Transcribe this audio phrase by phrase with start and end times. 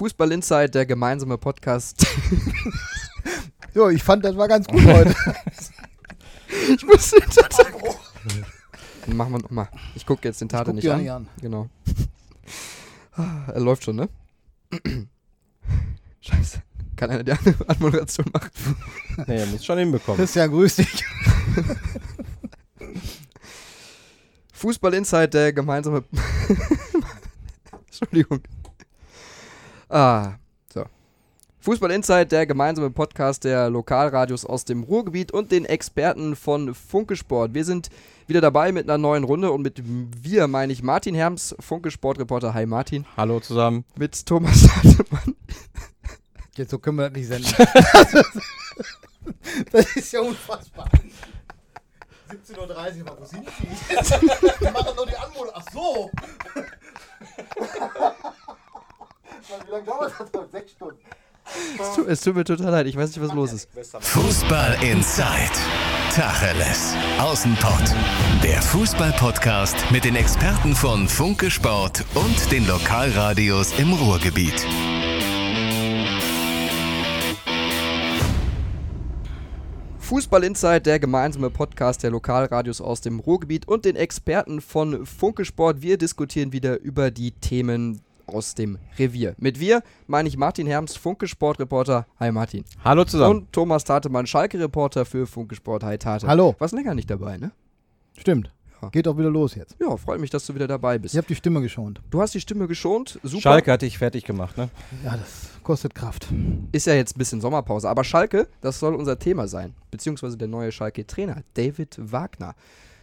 [0.00, 2.06] Fußball Insight, der gemeinsame Podcast.
[3.74, 5.14] Jo, ich fand, das war ganz gut heute.
[6.74, 7.66] ich muss den Tate.
[9.14, 9.68] Machen wir nochmal.
[9.94, 11.00] Ich gucke jetzt den Tate guck nicht an.
[11.02, 11.28] nicht an.
[11.40, 11.68] Genau.
[13.12, 14.08] Ah, Er läuft schon, ne?
[16.20, 16.62] Scheiße.
[16.96, 18.50] Kann einer die An- Anmoderation machen?
[19.28, 20.16] Nee, er muss schon hinbekommen.
[20.18, 21.04] Christian, grüß dich.
[24.54, 26.02] Fußball Insight, der gemeinsame.
[27.86, 28.40] Entschuldigung.
[29.92, 30.34] Ah,
[30.72, 30.84] so.
[31.62, 37.16] Fußball Insight, der gemeinsame Podcast der Lokalradios aus dem Ruhrgebiet und den Experten von Funke
[37.16, 37.54] Sport.
[37.54, 37.88] Wir sind
[38.28, 42.54] wieder dabei mit einer neuen Runde und mit wir meine ich Martin Herms, Funke Sportreporter.
[42.54, 43.04] Hi Martin.
[43.16, 43.84] Hallo zusammen.
[43.96, 45.34] Mit Thomas Hartmann.
[46.54, 47.52] Jetzt so können wir das nicht senden.
[49.72, 50.88] das ist ja unfassbar.
[52.30, 53.90] 17.30 Uhr, wo sind die?
[54.64, 55.52] Wir machen nur die Anmodung.
[55.52, 56.12] Ach so.
[59.66, 60.50] Wie lange dauert das?
[60.52, 60.98] Sechs Stunden.
[61.78, 63.68] Es tut, es tut mir total leid, ich weiß nicht, was los ist.
[64.00, 65.50] Fußball Inside.
[66.14, 66.94] Tacheles.
[67.18, 67.94] Außenpott.
[68.42, 74.66] Der Fußball-Podcast mit den Experten von Funke Sport und den Lokalradios im Ruhrgebiet.
[79.98, 85.44] Fußball Insight, der gemeinsame Podcast der Lokalradios aus dem Ruhrgebiet und den Experten von Funke
[85.44, 85.82] Sport.
[85.82, 89.34] Wir diskutieren wieder über die Themen aus dem Revier.
[89.38, 92.06] Mit wir meine ich Martin Herms, Funke Sportreporter.
[92.18, 92.64] Hi Martin.
[92.84, 93.40] Hallo zusammen.
[93.40, 95.84] Und Thomas Tatemann, Schalke-Reporter für Funke Sport.
[95.84, 96.26] Hi Tate.
[96.26, 96.54] Hallo.
[96.58, 97.52] Was länger nicht dabei, ne?
[98.16, 98.52] Stimmt.
[98.92, 99.76] Geht auch wieder los jetzt.
[99.78, 101.14] Ja, freut mich, dass du wieder dabei bist.
[101.14, 102.00] Ich habe die Stimme geschont.
[102.08, 103.18] Du hast die Stimme geschont.
[103.22, 103.42] Super.
[103.42, 104.70] Schalke hat dich fertig gemacht, ne?
[105.04, 106.28] Ja, das kostet Kraft.
[106.72, 107.90] Ist ja jetzt ein bisschen Sommerpause.
[107.90, 109.74] Aber Schalke, das soll unser Thema sein.
[109.90, 112.54] Beziehungsweise der neue Schalke-Trainer, David Wagner.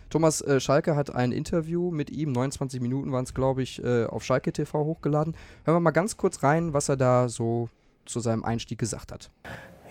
[0.10, 4.06] Thomas äh, Schalke hat ein Interview mit ihm, 29 Minuten waren es, glaube ich, äh,
[4.06, 5.36] auf Schalke TV hochgeladen.
[5.66, 7.70] Hören wir mal ganz kurz rein, was er da so
[8.06, 9.30] zu seinem Einstieg gesagt hat.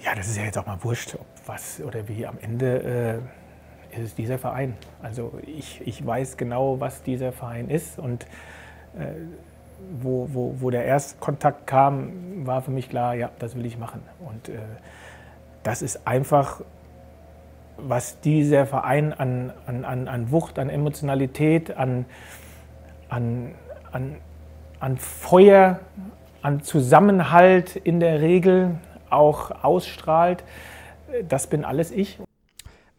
[0.03, 2.27] Ja, das ist ja jetzt auch mal wurscht, ob was oder wie.
[2.27, 3.23] Am Ende
[3.93, 4.77] äh, ist es dieser Verein.
[5.03, 8.25] Also ich, ich weiß genau, was dieser Verein ist und
[8.97, 9.15] äh,
[10.01, 14.03] wo, wo, wo der Erstkontakt kam, war für mich klar, ja, das will ich machen.
[14.21, 14.59] Und äh,
[15.63, 16.63] das ist einfach,
[17.79, 22.07] was dieser Verein an, an, an, an Wucht, an Emotionalität, an,
[23.09, 23.55] an,
[23.93, 24.17] an,
[24.81, 25.81] an Feuer,
[26.43, 28.79] an Zusammenhalt in der Regel
[29.11, 30.45] auch ausstrahlt.
[31.29, 32.19] Das bin alles ich.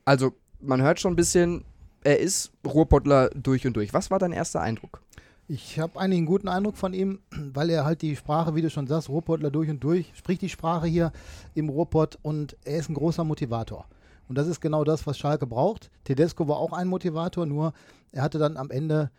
[0.06, 1.66] Also, man hört schon ein bisschen,
[2.04, 3.94] er ist Ruhrpottler durch und durch.
[3.94, 5.02] Was war dein erster Eindruck?
[5.50, 7.20] Ich habe eigentlich einen guten Eindruck von ihm,
[7.54, 10.50] weil er halt die Sprache, wie du schon sagst, Ruhrpottler durch und durch, spricht die
[10.50, 11.12] Sprache hier
[11.56, 13.86] im Ruhrpott und er ist ein großer Motivator.
[14.28, 15.90] Und das ist genau das, was Schalke braucht.
[16.04, 17.74] Tedesco war auch ein Motivator, nur
[18.12, 19.10] er hatte dann am Ende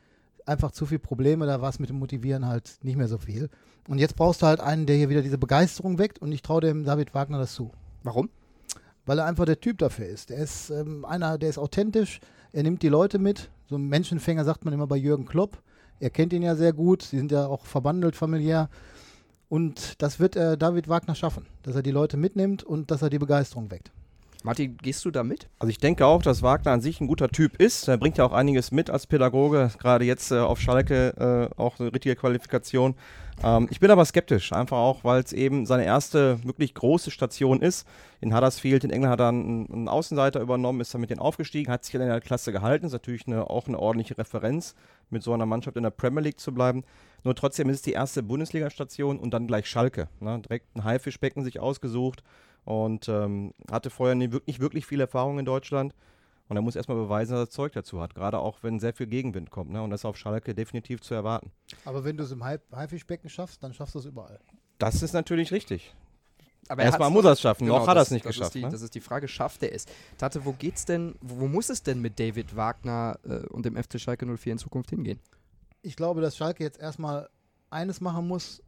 [0.44, 3.50] einfach zu viele Probleme, da war es mit dem Motivieren halt nicht mehr so viel.
[3.86, 6.60] Und jetzt brauchst du halt einen, der hier wieder diese Begeisterung weckt und ich traue
[6.60, 7.70] dem David Wagner das zu.
[8.02, 8.30] Warum?
[9.06, 10.30] Weil er einfach der Typ dafür ist.
[10.30, 12.20] Er ist ähm, einer, der ist authentisch,
[12.52, 13.50] er nimmt die Leute mit.
[13.68, 15.62] So ein Menschenfänger sagt man immer bei Jürgen Klopp.
[16.00, 18.68] Er kennt ihn ja sehr gut, sie sind ja auch verbandelt familiär.
[19.48, 23.10] Und das wird äh, David Wagner schaffen, dass er die Leute mitnimmt und dass er
[23.10, 23.90] die Begeisterung weckt.
[24.44, 25.48] Martin, gehst du da mit?
[25.58, 27.88] Also ich denke auch, dass Wagner an sich ein guter Typ ist.
[27.88, 31.80] Er bringt ja auch einiges mit als Pädagoge, gerade jetzt äh, auf Schalke äh, auch
[31.80, 32.94] eine richtige Qualifikation.
[33.42, 37.60] Ähm, ich bin aber skeptisch, einfach auch, weil es eben seine erste wirklich große Station
[37.62, 37.86] ist.
[38.20, 41.72] In Huddersfield in England hat er einen, einen Außenseiter übernommen, ist dann mit denen aufgestiegen,
[41.72, 42.86] hat sich in der Klasse gehalten.
[42.86, 44.76] Ist natürlich eine, auch eine ordentliche Referenz,
[45.10, 46.84] mit so einer Mannschaft in der Premier League zu bleiben.
[47.24, 50.08] Nur trotzdem ist es die erste Bundesliga-Station und dann gleich Schalke.
[50.20, 50.40] Ne?
[50.40, 52.22] Direkt ein Haifischbecken sich ausgesucht
[52.64, 55.94] und ähm, hatte vorher nie, wirklich, viel Erfahrung in Deutschland.
[56.48, 59.06] Und er muss erstmal beweisen, dass er Zeug dazu hat, gerade auch wenn sehr viel
[59.06, 59.70] Gegenwind kommt.
[59.70, 59.82] Ne?
[59.82, 61.52] Und das ist auf Schalke definitiv zu erwarten.
[61.84, 64.40] Aber wenn du es im Hai- Haifischbecken schaffst, dann schaffst du es überall.
[64.78, 65.94] Das ist natürlich richtig.
[66.68, 67.64] Aber Erstmal muss er es schaffen.
[67.66, 68.54] Genau, Noch hat er es nicht das geschafft.
[68.54, 68.70] Ist die, ne?
[68.70, 69.84] Das ist die Frage, schafft er es?
[70.16, 73.76] Tate, wo geht's denn, wo, wo muss es denn mit David Wagner äh, und dem
[73.76, 75.18] FC Schalke 04 in Zukunft hingehen?
[75.82, 77.28] Ich glaube, dass Schalke jetzt erstmal
[77.70, 78.62] eines machen muss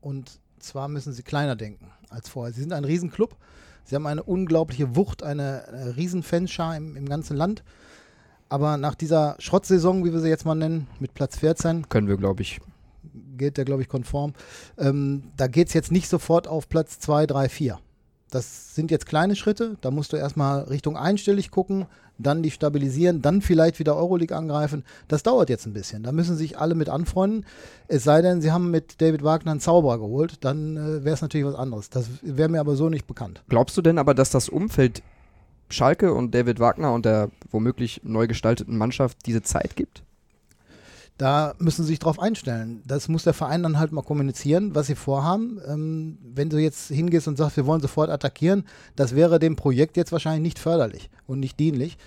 [0.00, 2.52] und zwar müssen sie kleiner denken als vorher.
[2.52, 3.36] Sie sind ein Riesenclub.
[3.84, 7.62] Sie haben eine unglaubliche Wucht, eine, eine riesen Fanschar im, im ganzen Land.
[8.48, 12.16] Aber nach dieser Schrottsaison, wie wir sie jetzt mal nennen, mit Platz 14, Können wir,
[12.16, 12.60] glaube ich.
[13.36, 14.32] geht der, glaube ich, konform.
[14.78, 17.78] Ähm, da geht es jetzt nicht sofort auf Platz 2, 3, 4.
[18.30, 19.76] Das sind jetzt kleine Schritte.
[19.80, 21.86] Da musst du erstmal Richtung einstellig gucken,
[22.18, 24.84] dann die stabilisieren, dann vielleicht wieder Euroleague angreifen.
[25.08, 26.02] Das dauert jetzt ein bisschen.
[26.02, 27.44] Da müssen sich alle mit anfreunden.
[27.88, 31.22] Es sei denn, sie haben mit David Wagner einen Zauberer geholt, dann äh, wäre es
[31.22, 31.90] natürlich was anderes.
[31.90, 33.42] Das wäre mir aber so nicht bekannt.
[33.48, 35.02] Glaubst du denn aber, dass das Umfeld
[35.68, 40.02] Schalke und David Wagner und der womöglich neu gestalteten Mannschaft diese Zeit gibt?
[41.16, 42.82] Da müssen sie sich drauf einstellen.
[42.86, 45.60] Das muss der Verein dann halt mal kommunizieren, was sie vorhaben.
[45.66, 48.64] Ähm, wenn du jetzt hingehst und sagst, wir wollen sofort attackieren,
[48.96, 51.98] das wäre dem Projekt jetzt wahrscheinlich nicht förderlich und nicht dienlich.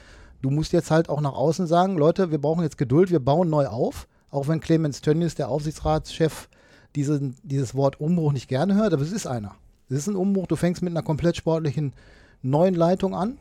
[0.41, 3.49] Du musst jetzt halt auch nach außen sagen, Leute, wir brauchen jetzt Geduld, wir bauen
[3.49, 4.07] neu auf.
[4.29, 6.49] Auch wenn Clemens Tönnies, der Aufsichtsratschef,
[6.95, 9.55] diesen, dieses Wort Umbruch nicht gerne hört, aber es ist einer.
[9.89, 11.93] Es ist ein Umbruch, du fängst mit einer komplett sportlichen
[12.41, 13.37] neuen Leitung an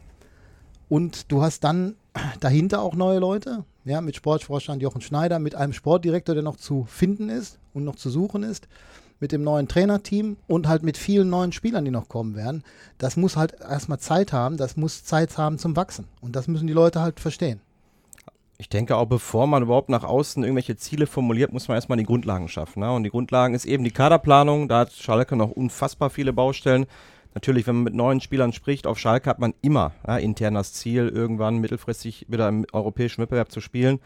[0.89, 1.97] und du hast dann
[2.41, 6.85] dahinter auch neue Leute, ja, mit Sportvorstand Jochen Schneider, mit einem Sportdirektor, der noch zu
[6.89, 8.69] finden ist und noch zu suchen ist,
[9.21, 12.65] mit dem neuen Trainerteam und halt mit vielen neuen Spielern, die noch kommen werden.
[12.99, 16.07] Das muss halt erstmal Zeit haben, das muss Zeit haben zum Wachsen.
[16.21, 17.61] Und das müssen die Leute halt verstehen.
[18.59, 22.05] Ich denke auch, bevor man überhaupt nach außen irgendwelche Ziele formuliert, muss man erstmal die
[22.05, 22.81] Grundlagen schaffen.
[22.81, 22.91] Ne?
[22.91, 24.69] Und die Grundlagen ist eben die Kaderplanung.
[24.69, 26.87] Da hat Schalke noch unfassbar viele Baustellen.
[27.37, 30.73] Natürlich, wenn man mit neuen Spielern spricht, auf Schalke hat man immer ja, intern das
[30.73, 34.01] Ziel, irgendwann mittelfristig wieder im europäischen Wettbewerb zu spielen.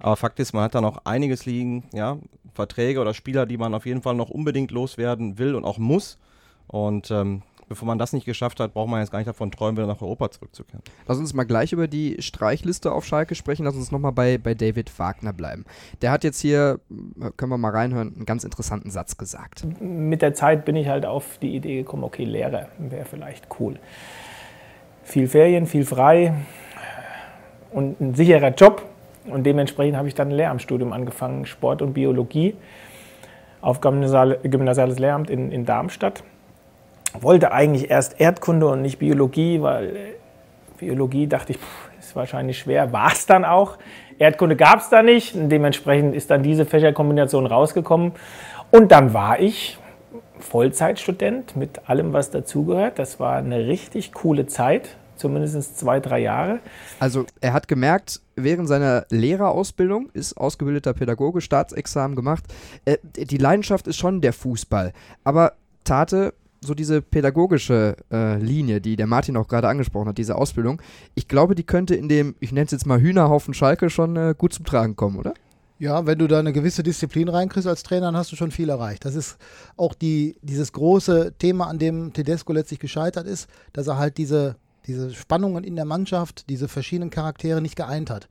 [0.00, 2.18] Aber Fakt ist, man hat da noch einiges liegen, ja,
[2.52, 6.18] Verträge oder Spieler, die man auf jeden Fall noch unbedingt loswerden will und auch muss.
[6.66, 9.76] Und ähm, bevor man das nicht geschafft hat, braucht man jetzt gar nicht davon träumen,
[9.76, 10.82] wieder nach Europa zurückzukehren.
[11.06, 13.64] Lass uns mal gleich über die Streichliste auf Schalke sprechen.
[13.64, 15.64] Lass uns nochmal bei, bei David Wagner bleiben.
[16.02, 16.80] Der hat jetzt hier,
[17.36, 19.64] können wir mal reinhören, einen ganz interessanten Satz gesagt.
[19.80, 23.78] Mit der Zeit bin ich halt auf die Idee gekommen, okay, Lehre wäre vielleicht cool.
[25.02, 26.34] Viel Ferien, viel frei
[27.70, 28.82] und ein sicherer Job.
[29.26, 32.54] Und dementsprechend habe ich dann ein Lehramtsstudium angefangen, Sport und Biologie
[33.62, 36.22] auf Gymnasiales Lehramt in, in Darmstadt
[37.20, 39.98] wollte eigentlich erst Erdkunde und nicht Biologie, weil äh,
[40.78, 41.58] Biologie dachte ich,
[41.98, 42.92] ist wahrscheinlich schwer.
[42.92, 43.78] War es dann auch.
[44.18, 45.34] Erdkunde gab es da nicht.
[45.34, 48.12] Dementsprechend ist dann diese Fächerkombination rausgekommen.
[48.70, 49.78] Und dann war ich
[50.38, 52.98] Vollzeitstudent mit allem, was dazugehört.
[52.98, 56.58] Das war eine richtig coole Zeit, zumindest zwei, drei Jahre.
[57.00, 62.44] Also er hat gemerkt, während seiner Lehrerausbildung, ist ausgebildeter Pädagoge, Staatsexamen gemacht,
[62.84, 64.92] äh, die Leidenschaft ist schon der Fußball.
[65.22, 65.52] Aber
[65.84, 66.34] Tate
[66.64, 70.80] so diese pädagogische äh, Linie, die der Martin auch gerade angesprochen hat, diese Ausbildung,
[71.14, 74.34] ich glaube, die könnte in dem, ich nenne es jetzt mal Hühnerhaufen Schalke, schon äh,
[74.36, 75.34] gut zum Tragen kommen, oder?
[75.78, 78.68] Ja, wenn du da eine gewisse Disziplin reinkriegst als Trainer, dann hast du schon viel
[78.68, 79.04] erreicht.
[79.04, 79.36] Das ist
[79.76, 84.56] auch die, dieses große Thema, an dem Tedesco letztlich gescheitert ist, dass er halt diese,
[84.86, 88.28] diese Spannungen in der Mannschaft, diese verschiedenen Charaktere nicht geeint hat.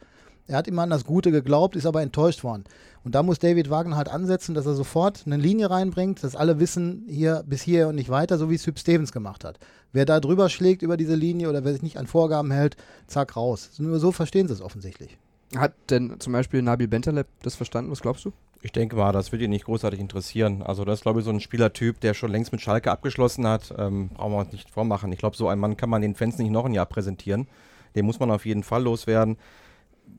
[0.48, 2.66] Er hat immer an das Gute geglaubt, ist aber enttäuscht worden.
[3.04, 6.60] Und da muss David Wagner halt ansetzen, dass er sofort eine Linie reinbringt, dass alle
[6.60, 9.60] wissen, hier bis hier und nicht weiter, so wie es Hüb Stevens gemacht hat.
[9.92, 13.36] Wer da drüber schlägt über diese Linie oder wer sich nicht an Vorgaben hält, zack,
[13.36, 13.72] raus.
[13.78, 15.18] Nur so verstehen sie es offensichtlich.
[15.56, 17.92] Hat denn zum Beispiel Nabil Bentaleb das verstanden?
[17.92, 18.32] Was glaubst du?
[18.62, 20.64] Ich denke mal, das wird ihn nicht großartig interessieren.
[20.64, 23.74] Also das ist, glaube ich, so ein Spielertyp, der schon längst mit Schalke abgeschlossen hat.
[23.78, 25.12] Ähm, brauchen wir uns nicht vormachen.
[25.12, 27.48] Ich glaube, so einen Mann kann man den Fans nicht noch ein Jahr präsentieren.
[27.96, 29.38] Den muss man auf jeden Fall loswerden.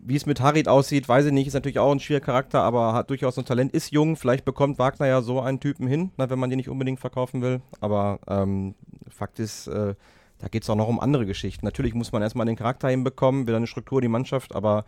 [0.06, 2.92] Wie es mit Harit aussieht, weiß ich nicht, ist natürlich auch ein schwieriger Charakter, aber
[2.92, 4.16] hat durchaus ein Talent, ist jung.
[4.16, 7.40] Vielleicht bekommt Wagner ja so einen Typen hin, na, wenn man den nicht unbedingt verkaufen
[7.40, 7.62] will.
[7.80, 8.74] Aber ähm,
[9.08, 9.94] Fakt ist, äh,
[10.38, 11.64] da geht es auch noch um andere Geschichten.
[11.64, 14.84] Natürlich muss man erstmal den Charakter hinbekommen, wieder eine Struktur, die Mannschaft, aber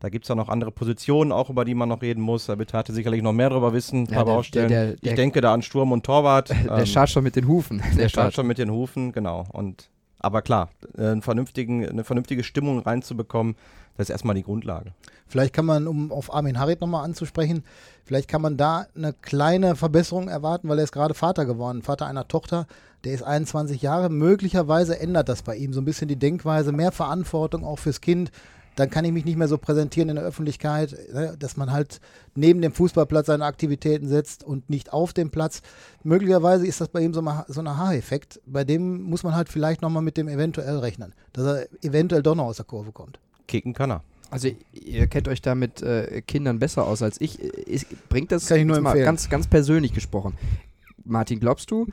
[0.00, 2.46] da gibt es ja noch andere Positionen, auch über die man noch reden muss.
[2.46, 4.68] Da wird Hatte sicherlich noch mehr darüber wissen, ja, Baustellen.
[4.68, 6.50] Der, der, ich denke da an Sturm und Torwart.
[6.64, 7.78] Der ähm, schaut schon mit den Hufen.
[7.78, 9.46] Der, der schaut schon mit den Hufen, genau.
[9.52, 9.88] Und
[10.24, 13.54] aber klar, eine vernünftige Stimmung reinzubekommen,
[13.96, 14.92] das ist erstmal die Grundlage.
[15.28, 17.62] Vielleicht kann man, um auf Armin Harit nochmal anzusprechen,
[18.04, 22.06] vielleicht kann man da eine kleine Verbesserung erwarten, weil er ist gerade Vater geworden, Vater
[22.06, 22.66] einer Tochter,
[23.04, 24.10] der ist 21 Jahre.
[24.10, 28.32] Möglicherweise ändert das bei ihm so ein bisschen die Denkweise, mehr Verantwortung auch fürs Kind,
[28.76, 32.00] dann kann ich mich nicht mehr so präsentieren in der Öffentlichkeit, ne, dass man halt
[32.34, 35.62] neben dem Fußballplatz seine Aktivitäten setzt und nicht auf dem Platz.
[36.02, 38.40] Möglicherweise ist das bei ihm so, mal, so ein Haareffekt.
[38.46, 42.34] Bei dem muss man halt vielleicht nochmal mit dem eventuell rechnen, dass er eventuell doch
[42.34, 43.18] noch aus der Kurve kommt.
[43.46, 44.02] Kicken kann er.
[44.30, 47.40] Also ihr kennt euch da mit äh, Kindern besser aus als ich.
[47.40, 50.34] ich bringt das kann ich nur mal ganz, ganz persönlich gesprochen.
[51.04, 51.86] Martin, glaubst du,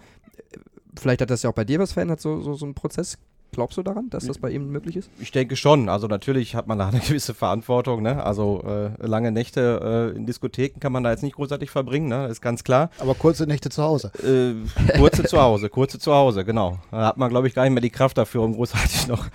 [1.00, 3.18] vielleicht hat das ja auch bei dir was verändert, so, so, so ein Prozess.
[3.54, 5.10] Glaubst du daran, dass das bei ihm möglich ist?
[5.20, 5.90] Ich denke schon.
[5.90, 8.02] Also natürlich hat man da eine gewisse Verantwortung.
[8.02, 8.24] Ne?
[8.24, 12.28] Also äh, lange Nächte äh, in Diskotheken kann man da jetzt nicht großartig verbringen, ne?
[12.28, 12.92] ist ganz klar.
[13.00, 14.12] Aber kurze Nächte zu Hause.
[14.24, 16.80] Äh, kurze zu Hause, kurze zu Hause, genau.
[16.92, 19.28] Da hat man, glaube ich, gar nicht mehr die Kraft dafür, um großartig noch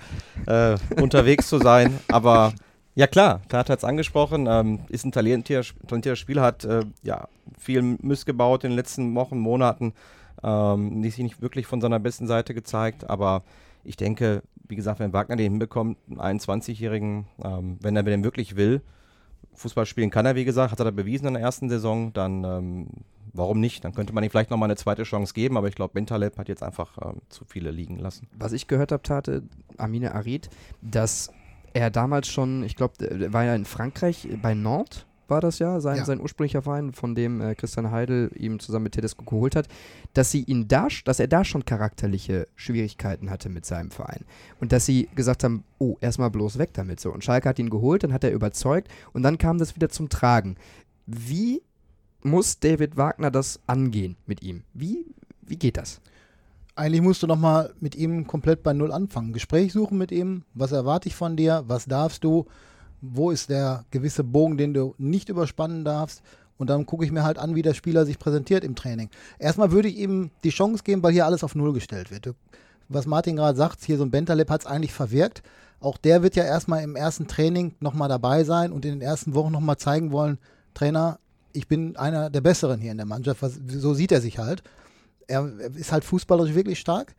[0.47, 1.99] äh, unterwegs zu sein.
[2.07, 2.53] Aber
[2.95, 7.27] ja klar, Tat hat es angesprochen, ähm, ist ein talentierter, talentierter Spieler, hat äh, ja,
[7.59, 9.93] viel Mist gebaut in den letzten Wochen, Monaten.
[10.43, 13.43] Ähm, sich nicht wirklich von seiner besten Seite gezeigt, aber
[13.87, 18.55] ich denke, wie gesagt, wenn Wagner den hinbekommt, einen 21-Jährigen, ähm, wenn er den wirklich
[18.55, 18.81] will,
[19.53, 22.43] Fußball spielen kann er, wie gesagt, hat er da bewiesen in der ersten Saison, dann
[22.43, 22.87] ähm,
[23.33, 23.83] warum nicht?
[23.83, 26.49] Dann könnte man ihm vielleicht nochmal eine zweite Chance geben, aber ich glaube, Bentaleb hat
[26.49, 28.27] jetzt einfach ähm, zu viele liegen lassen.
[28.37, 29.43] Was ich gehört habe, Tate,
[29.77, 30.49] Amine Arid,
[30.81, 31.31] dass
[31.73, 32.93] er damals schon, ich glaube,
[33.31, 36.05] war ja in Frankreich bei Nantes war das ja, sein, Ja.
[36.05, 39.67] sein ursprünglicher Verein, von dem äh, Christian Heidel ihm zusammen mit Tedesco geholt hat,
[40.13, 44.25] dass sie ihn da, dass er da schon charakterliche Schwierigkeiten hatte mit seinem Verein.
[44.59, 47.11] Und dass sie gesagt haben, oh, erstmal bloß weg damit so.
[47.11, 50.09] Und Schalke hat ihn geholt, dann hat er überzeugt und dann kam das wieder zum
[50.09, 50.55] Tragen.
[51.05, 51.61] Wie
[52.23, 54.63] muss David Wagner das angehen mit ihm?
[54.73, 55.05] Wie,
[55.41, 56.01] wie geht das?
[56.75, 59.33] Eigentlich musst du nochmal mit ihm komplett bei Null anfangen.
[59.33, 60.43] Gespräch suchen mit ihm.
[60.53, 61.63] Was erwarte ich von dir?
[61.67, 62.45] Was darfst du?
[63.01, 66.21] Wo ist der gewisse Bogen, den du nicht überspannen darfst?
[66.57, 69.09] Und dann gucke ich mir halt an, wie der Spieler sich präsentiert im Training.
[69.37, 72.33] Erstmal würde ich ihm die Chance geben, weil hier alles auf Null gestellt wird.
[72.89, 75.43] Was Martin gerade sagt, hier so ein Bentaleb hat es eigentlich verwirkt.
[75.79, 79.35] Auch der wird ja erstmal im ersten Training nochmal dabei sein und in den ersten
[79.35, 80.39] Wochen nochmal zeigen wollen,
[80.73, 81.19] Trainer,
[81.53, 83.41] ich bin einer der Besseren hier in der Mannschaft.
[83.41, 84.63] Was, so sieht er sich halt.
[85.27, 87.15] Er ist halt fußballerisch wirklich stark.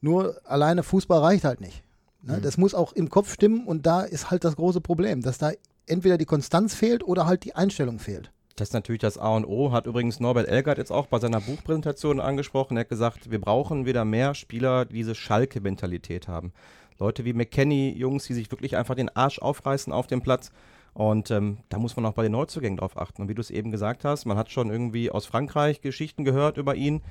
[0.00, 1.82] Nur alleine Fußball reicht halt nicht.
[2.22, 2.40] Ne?
[2.40, 5.52] Das muss auch im Kopf stimmen und da ist halt das große Problem, dass da
[5.86, 8.30] entweder die Konstanz fehlt oder halt die Einstellung fehlt.
[8.56, 11.40] Das ist natürlich das A und O, hat übrigens Norbert Elgert jetzt auch bei seiner
[11.40, 12.76] Buchpräsentation angesprochen.
[12.76, 16.52] Er hat gesagt, wir brauchen wieder mehr Spieler, die diese Schalke-Mentalität haben.
[16.98, 20.50] Leute wie McKenny, Jungs, die sich wirklich einfach den Arsch aufreißen auf dem Platz.
[20.92, 23.22] Und ähm, da muss man auch bei den Neuzugängen drauf achten.
[23.22, 26.56] Und wie du es eben gesagt hast, man hat schon irgendwie aus Frankreich Geschichten gehört
[26.56, 27.02] über ihn.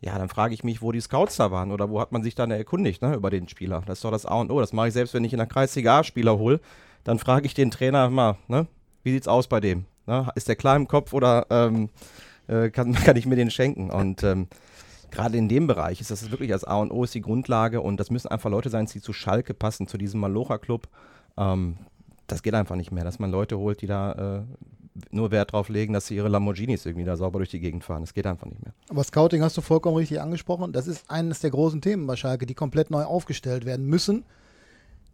[0.00, 2.34] Ja, dann frage ich mich, wo die Scouts da waren oder wo hat man sich
[2.34, 3.82] dann erkundigt ne, über den Spieler.
[3.86, 4.60] Das ist doch das A und O.
[4.60, 6.60] Das mache ich selbst, wenn ich in der Kreisliga A-Spieler hole.
[7.02, 8.68] Dann frage ich den Trainer mal, ne,
[9.02, 9.86] wie sieht's aus bei dem?
[10.06, 10.28] Ne?
[10.36, 11.90] Ist der klar im Kopf oder ähm,
[12.46, 13.90] äh, kann, kann ich mir den schenken?
[13.90, 14.46] Und ähm,
[15.10, 17.98] gerade in dem Bereich ist das wirklich das A und O, ist die Grundlage und
[17.98, 20.88] das müssen einfach Leute sein, die zu Schalke passen, zu diesem Malocha-Club.
[21.36, 21.76] Ähm,
[22.28, 24.42] das geht einfach nicht mehr, dass man Leute holt, die da äh,
[25.10, 28.02] nur Wert drauf legen, dass sie ihre Lamborghinis irgendwie da sauber durch die Gegend fahren.
[28.02, 28.74] Das geht einfach nicht mehr.
[28.88, 30.72] Aber Scouting hast du vollkommen richtig angesprochen.
[30.72, 34.24] Das ist eines der großen Themen bei Schalke, die komplett neu aufgestellt werden müssen.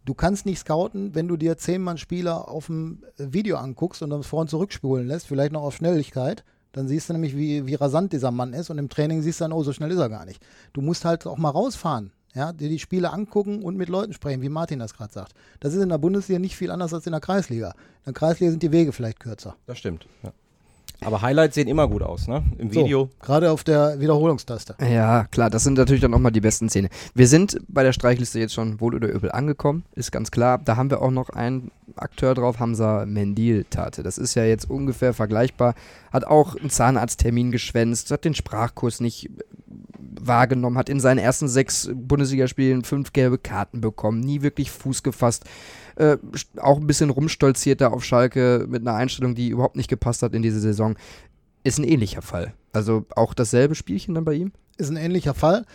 [0.05, 4.11] Du kannst nicht scouten, wenn du dir zehn Mann Spieler auf dem Video anguckst und
[4.11, 6.43] dann vor und zurückspulen lässt, vielleicht noch auf Schnelligkeit.
[6.73, 9.45] Dann siehst du nämlich, wie, wie rasant dieser Mann ist und im Training siehst du
[9.45, 10.45] dann, oh, so schnell ist er gar nicht.
[10.73, 14.41] Du musst halt auch mal rausfahren, ja, dir die Spiele angucken und mit Leuten sprechen,
[14.41, 15.33] wie Martin das gerade sagt.
[15.61, 17.69] Das ist in der Bundesliga nicht viel anders als in der Kreisliga.
[17.69, 19.55] In der Kreisliga sind die Wege vielleicht kürzer.
[19.65, 20.05] Das stimmt.
[20.21, 20.31] Ja.
[21.01, 22.43] Aber Highlights sehen immer gut aus, ne?
[22.57, 23.09] Im Video.
[23.11, 24.75] So, gerade auf der Wiederholungstaste.
[24.81, 26.89] Ja, klar, das sind natürlich dann auch mal die besten Szenen.
[27.13, 30.57] Wir sind bei der Streichliste jetzt schon wohl oder übel angekommen, ist ganz klar.
[30.57, 34.03] Da haben wir auch noch einen Akteur drauf, Hamza Mendil Tate.
[34.03, 35.75] Das ist ja jetzt ungefähr vergleichbar.
[36.11, 39.29] Hat auch einen Zahnarzttermin geschwänzt, hat den Sprachkurs nicht
[40.19, 45.45] wahrgenommen, hat in seinen ersten sechs Bundesligaspielen fünf gelbe Karten bekommen, nie wirklich Fuß gefasst.
[45.95, 46.17] Äh,
[46.57, 50.33] auch ein bisschen rumstolziert da auf Schalke mit einer Einstellung, die überhaupt nicht gepasst hat
[50.33, 50.95] in diese Saison.
[51.63, 52.53] Ist ein ähnlicher Fall.
[52.73, 54.51] Also auch dasselbe Spielchen dann bei ihm?
[54.77, 55.65] ist ein ähnlicher Fall.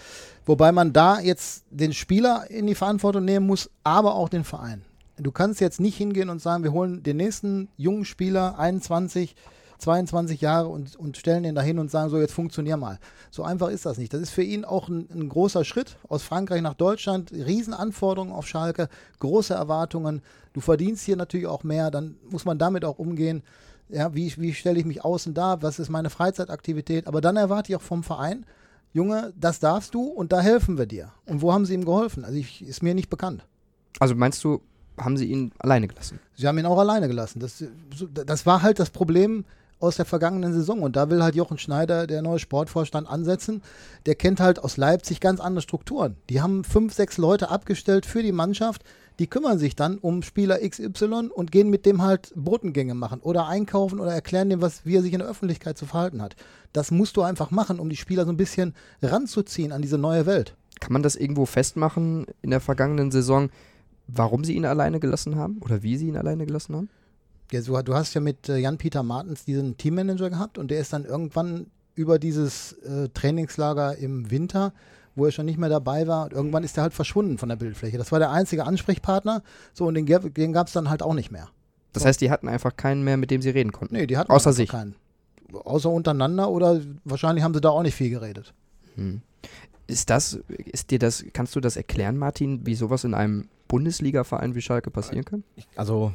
[0.47, 4.83] Wobei man da jetzt den Spieler in die Verantwortung nehmen muss, aber auch den Verein.
[5.17, 9.37] Du kannst jetzt nicht hingehen und sagen, wir holen den nächsten jungen Spieler, 21,
[9.81, 12.99] 22 Jahre und, und stellen den dahin und sagen, so jetzt funktionier mal.
[13.31, 14.13] So einfach ist das nicht.
[14.13, 17.33] Das ist für ihn auch ein, ein großer Schritt aus Frankreich nach Deutschland.
[17.33, 20.23] Riesenanforderungen auf Schalke, große Erwartungen.
[20.53, 23.43] Du verdienst hier natürlich auch mehr, dann muss man damit auch umgehen.
[23.89, 25.63] Ja, wie, wie stelle ich mich außen dar?
[25.63, 27.07] Was ist meine Freizeitaktivität?
[27.07, 28.47] Aber dann erwarte ich auch vom Verein,
[28.93, 31.13] Junge, das darfst du und da helfen wir dir.
[31.27, 32.25] Und wo haben sie ihm geholfen?
[32.25, 33.47] Also ich, ist mir nicht bekannt.
[34.01, 34.61] Also meinst du,
[34.99, 36.19] haben sie ihn alleine gelassen?
[36.37, 37.41] Sie haben ihn auch alleine gelassen.
[37.41, 37.65] Das,
[38.27, 39.45] das war halt das Problem
[39.81, 40.83] aus der vergangenen Saison.
[40.83, 43.63] Und da will halt Jochen Schneider, der neue Sportvorstand, ansetzen.
[44.07, 46.17] Der kennt halt aus Leipzig ganz andere Strukturen.
[46.29, 48.85] Die haben fünf, sechs Leute abgestellt für die Mannschaft.
[49.19, 53.49] Die kümmern sich dann um Spieler XY und gehen mit dem halt Botengänge machen oder
[53.49, 56.37] einkaufen oder erklären dem, was, wie er sich in der Öffentlichkeit zu verhalten hat.
[56.73, 60.25] Das musst du einfach machen, um die Spieler so ein bisschen ranzuziehen an diese neue
[60.25, 60.57] Welt.
[60.81, 63.51] Kann man das irgendwo festmachen in der vergangenen Saison,
[64.07, 66.89] warum sie ihn alleine gelassen haben oder wie sie ihn alleine gelassen haben?
[67.53, 70.93] Ja, so, du hast ja mit äh, Jan-Peter Martens diesen Teammanager gehabt und der ist
[70.93, 74.73] dann irgendwann über dieses äh, Trainingslager im Winter,
[75.17, 77.57] wo er schon nicht mehr dabei war, und irgendwann ist er halt verschwunden von der
[77.57, 77.99] Bildfläche.
[77.99, 79.43] Das war der einzige Ansprechpartner,
[79.75, 81.49] so und den, gab- den gab es dann halt auch nicht mehr.
[81.93, 82.09] Das So.
[82.09, 83.97] heißt, die hatten einfach keinen mehr, mit dem sie reden konnten.
[83.97, 84.69] Nee, die hatten Außer sich.
[84.71, 84.95] keinen.
[85.53, 88.55] Außer untereinander oder wahrscheinlich haben sie da auch nicht viel geredet.
[88.95, 89.23] Hm.
[89.91, 94.55] Ist das, ist dir das, kannst du das erklären, Martin, wie sowas in einem Bundesliga-Verein
[94.55, 95.45] wie Schalke passieren kann?
[95.77, 96.13] Also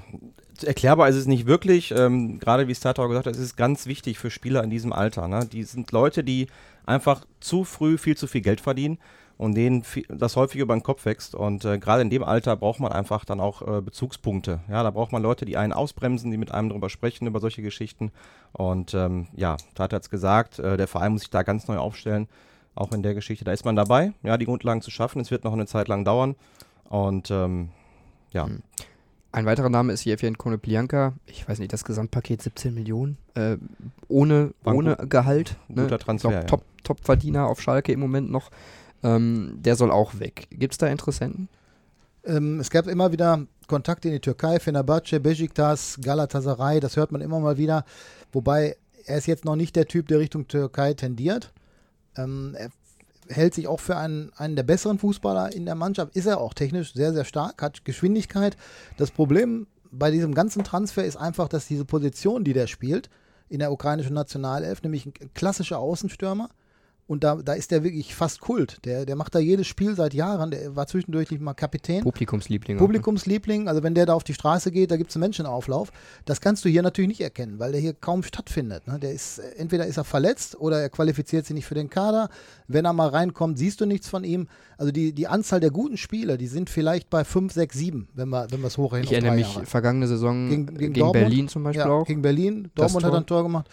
[0.63, 1.91] erklärbar ist es nicht wirklich.
[1.91, 5.27] Ähm, Gerade wie Stator gesagt hat, es ist ganz wichtig für Spieler in diesem Alter.
[5.27, 5.46] Ne?
[5.51, 6.48] Die sind Leute, die
[6.86, 8.98] einfach zu früh viel zu viel Geld verdienen
[9.38, 11.36] und denen viel, das häufig über den Kopf wächst.
[11.36, 14.62] Und äh, gerade in dem Alter braucht man einfach dann auch äh, Bezugspunkte.
[14.70, 17.62] Ja, da braucht man Leute, die einen ausbremsen, die mit einem drüber sprechen, über solche
[17.62, 18.12] Geschichten.
[18.53, 21.77] Und ähm, ja, Tat hat es gesagt, äh, der Verein muss sich da ganz neu
[21.77, 22.27] aufstellen.
[22.75, 25.22] Auch in der Geschichte, da ist man dabei, ja, die Grundlagen zu schaffen.
[25.22, 26.36] Es wird noch eine Zeit lang dauern.
[26.89, 27.70] Und ähm,
[28.32, 28.62] ja, Hm.
[29.36, 31.12] Ein weiterer Name ist Jevgen Konoplyanka.
[31.25, 33.17] Ich weiß nicht, das Gesamtpaket 17 Millionen.
[33.34, 33.58] Äh,
[34.08, 35.58] ohne, ein ohne Gehalt.
[35.67, 36.48] ein guter Transfer, glaub, ja.
[36.48, 38.50] Top, Top-Verdiener auf Schalke im Moment noch.
[39.03, 40.48] Ähm, der soll auch weg.
[40.51, 41.50] Gibt es da Interessenten?
[42.24, 47.20] Ähm, es gab immer wieder Kontakte in die Türkei, Fenerbahce, Besiktas, Galatasaray, das hört man
[47.20, 47.84] immer mal wieder.
[48.32, 51.51] Wobei er ist jetzt noch nicht der Typ, der Richtung Türkei tendiert.
[52.17, 52.69] Ähm, er
[53.27, 56.15] hält sich auch für einen, einen der besseren Fußballer in der Mannschaft.
[56.15, 58.55] Ist er auch technisch sehr, sehr stark, hat Geschwindigkeit.
[58.98, 63.10] Das Problem bei diesem ganzen Transfer ist einfach, dass diese Position, die der spielt,
[63.50, 66.50] in der ukrainischen Nationalelf, nämlich ein klassischer Außenstürmer,
[67.08, 68.84] und da, da ist der wirklich fast Kult.
[68.84, 70.50] Der, der macht da jedes Spiel seit Jahren.
[70.50, 72.02] Der war zwischendurch mal Kapitän.
[72.04, 72.78] Publikumsliebling.
[72.78, 75.92] Publikumsliebling, also wenn der da auf die Straße geht, da gibt es einen Menschenauflauf.
[76.26, 78.88] Das kannst du hier natürlich nicht erkennen, weil der hier kaum stattfindet.
[78.88, 78.98] Ne?
[78.98, 82.30] Der ist, äh, entweder ist er verletzt oder er qualifiziert sich nicht für den Kader.
[82.68, 84.48] Wenn er mal reinkommt, siehst du nichts von ihm.
[84.80, 88.30] Also die, die Anzahl der guten Spiele, die sind vielleicht bei 5, 6, 7, wenn
[88.30, 89.06] wir wenn es hochrechnen.
[89.06, 89.66] Ich erinnere mich, Jahre.
[89.68, 91.12] vergangene Saison Gegen- gegen, gegen?
[91.12, 92.08] Berlin zum Beispiel ja, auch.
[92.08, 92.72] Gegen Berlin.
[92.74, 93.70] Dortmund hat ein Tor gemacht.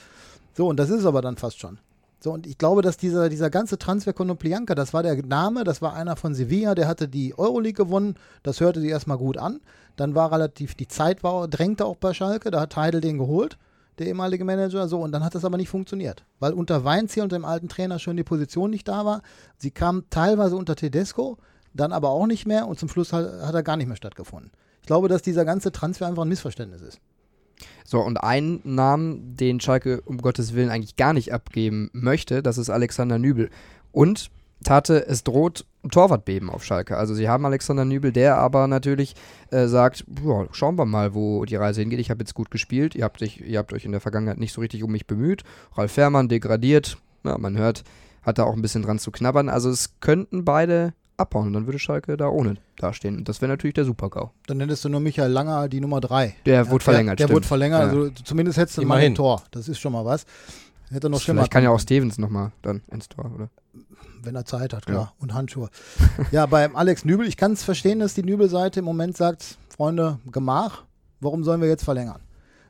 [0.55, 1.79] So, und das ist aber dann fast schon.
[2.23, 5.83] So, und ich glaube, dass dieser, dieser ganze Transfer Konoplyanka, das war der Name, das
[5.83, 8.15] war einer von Sevilla, der hatte die Euroleague gewonnen,
[8.45, 9.61] das hörte sich erstmal gut an.
[9.97, 13.59] Dann war relativ, die Zeit war, drängte auch bei Schalke, da hat Heidel den geholt,
[13.99, 16.25] der ehemalige Manager, so, und dann hat das aber nicht funktioniert.
[16.39, 19.23] Weil unter Weinziel und dem alten Trainer schon die Position nicht da war.
[19.59, 21.39] Sie kam teilweise unter Tedesco,
[21.75, 24.53] dann aber auch nicht mehr und zum Schluss hat, hat er gar nicht mehr stattgefunden.
[24.81, 27.01] Ich glaube, dass dieser ganze Transfer einfach ein Missverständnis ist.
[27.85, 32.59] So, und einen Namen, den Schalke um Gottes Willen eigentlich gar nicht abgeben möchte, das
[32.59, 33.51] ist Alexander Nübel.
[33.93, 34.31] Und
[34.63, 36.97] Tate, es droht Torwartbeben auf Schalke.
[36.97, 39.15] Also sie haben Alexander Nübel, der aber natürlich
[39.51, 41.99] äh, sagt, ja, schauen wir mal, wo die Reise hingeht.
[41.99, 44.53] Ich habe jetzt gut gespielt, ihr habt, dich, ihr habt euch in der Vergangenheit nicht
[44.53, 45.43] so richtig um mich bemüht.
[45.75, 47.83] Ralf Fährmann degradiert, ja, man hört,
[48.23, 49.49] hat da auch ein bisschen dran zu knabbern.
[49.49, 53.17] Also es könnten beide abhauen und dann würde Schalke da ohne dastehen.
[53.17, 54.31] Und das wäre natürlich der Super-GAU.
[54.47, 56.35] Dann hättest du nur Michael Langer die Nummer 3.
[56.47, 57.89] Der wurde verlängert, Der, der wurde verlängert, Ja.
[57.89, 59.13] also zumindest hättest du mal Immerhin.
[59.13, 59.43] ein Tor.
[59.51, 60.27] Das ist schon mal was.
[60.91, 63.49] Hätte noch schlimmer Vielleicht kann ja auch Stevens nochmal dann ins Tor, oder?
[64.25, 65.15] wenn er Zeit hat, klar.
[65.19, 65.69] Und Handschuhe.
[66.31, 70.19] ja, beim Alex Nübel, ich kann es verstehen, dass die Nübel-Seite im Moment sagt, Freunde,
[70.31, 70.85] Gemach,
[71.21, 72.21] warum sollen wir jetzt verlängern?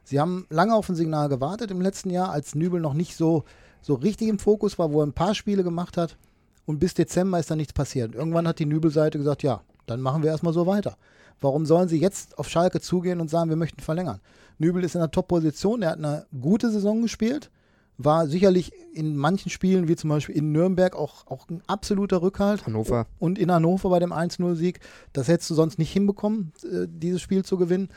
[0.05, 3.44] Sie haben lange auf ein Signal gewartet im letzten Jahr, als Nübel noch nicht so,
[3.83, 6.16] so richtig im Fokus war, wo er ein paar Spiele gemacht hat.
[6.64, 8.14] Und bis Dezember ist da nichts passiert.
[8.14, 10.96] Irgendwann hat die Nübel-Seite gesagt, ja, dann machen wir erstmal so weiter.
[11.40, 14.20] Warum sollen sie jetzt auf Schalke zugehen und sagen, wir möchten verlängern?
[14.59, 17.51] Nübel ist in einer Top-Position, er hat eine gute Saison gespielt,
[17.98, 22.64] war sicherlich in manchen Spielen, wie zum Beispiel in Nürnberg, auch, auch ein absoluter Rückhalt.
[22.64, 23.07] Hannover.
[23.18, 24.81] Und in Hannover bei dem 1-0-Sieg.
[25.12, 27.88] Das hättest du sonst nicht hinbekommen, äh, dieses Spiel zu gewinnen.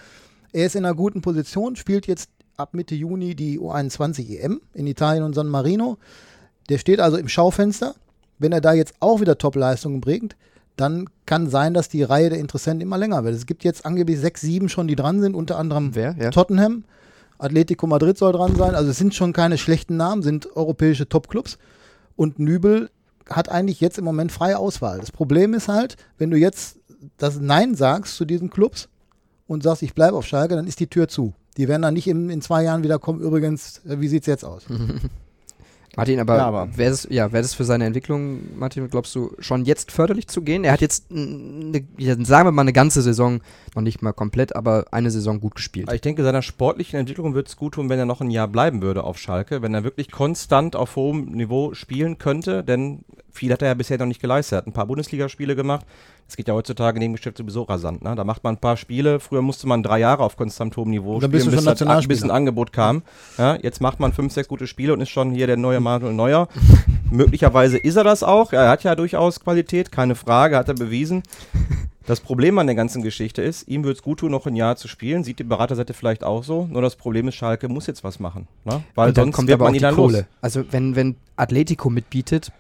[0.52, 4.80] Er ist in einer guten Position, spielt jetzt ab Mitte Juni die U21 EM E
[4.80, 5.98] in Italien und San Marino.
[6.70, 7.96] Der steht also im Schaufenster.
[8.38, 10.36] Wenn er da jetzt auch wieder Top-Leistungen bringt,
[10.76, 13.36] dann kann sein, dass die Reihe der Interessenten immer länger wird.
[13.36, 16.16] Es gibt jetzt angeblich sechs, sieben schon, die dran sind, unter anderem Wer?
[16.20, 16.32] Ja.
[16.32, 16.84] Tottenham,
[17.38, 18.76] Atletico Madrid soll dran sein.
[18.76, 21.58] Also es sind schon keine schlechten Namen, sind europäische Top-Clubs.
[22.16, 22.90] Und Nübel
[23.30, 25.00] hat eigentlich jetzt im Moment freie Auswahl.
[25.00, 26.78] Das Problem ist halt, wenn du jetzt
[27.18, 28.90] das Nein sagst zu diesen Clubs
[29.48, 31.34] und sagst, ich bleibe auf Schalke, dann ist die Tür zu.
[31.58, 33.22] Die werden dann nicht in, in zwei Jahren wieder kommen.
[33.22, 34.64] Übrigens, äh, wie sieht es jetzt aus?
[35.98, 39.36] Martin, aber, Ja, aber- wäre es ja, wär das für seine Entwicklung, Martin, glaubst du,
[39.40, 40.64] schon jetzt förderlich zu gehen?
[40.64, 43.42] Er hat jetzt, ne, sagen wir mal, eine ganze Saison,
[43.76, 45.92] noch nicht mal komplett, aber eine Saison gut gespielt.
[45.92, 48.82] Ich denke, seiner sportlichen Entwicklung würde es gut tun, wenn er noch ein Jahr bleiben
[48.82, 53.00] würde auf Schalke, wenn er wirklich konstant auf hohem Niveau spielen könnte, denn
[53.32, 54.54] viel hat er ja bisher noch nicht geleistet.
[54.54, 55.86] Er hat ein paar Bundesligaspiele gemacht.
[56.28, 58.04] Das geht ja heutzutage in dem Geschäft sowieso rasant.
[58.04, 58.16] Ne?
[58.16, 59.20] Da macht man ein paar Spiele.
[59.20, 62.08] Früher musste man drei Jahre auf konstant hohem Niveau du bis Nationalspieler.
[62.08, 63.04] bis ein Angebot kam.
[63.38, 66.14] Ja, jetzt macht man fünf, sechs gute Spiele und ist schon hier der neue Manuel
[66.14, 66.48] Neuer.
[67.12, 68.54] Möglicherweise ist er das auch.
[68.54, 71.22] Er hat ja durchaus Qualität, keine Frage, hat er bewiesen.
[72.08, 74.76] Das Problem an der ganzen Geschichte ist, ihm würde es gut tun, noch ein Jahr
[74.76, 75.24] zu spielen.
[75.24, 76.68] Sieht die Beraterseite vielleicht auch so.
[76.72, 78.48] Nur das Problem ist, Schalke muss jetzt was machen.
[78.64, 78.84] Ne?
[78.94, 80.24] Weil sonst kommt wird man die ihn dann los.
[80.42, 82.52] Also wenn, wenn Atletico mitbietet,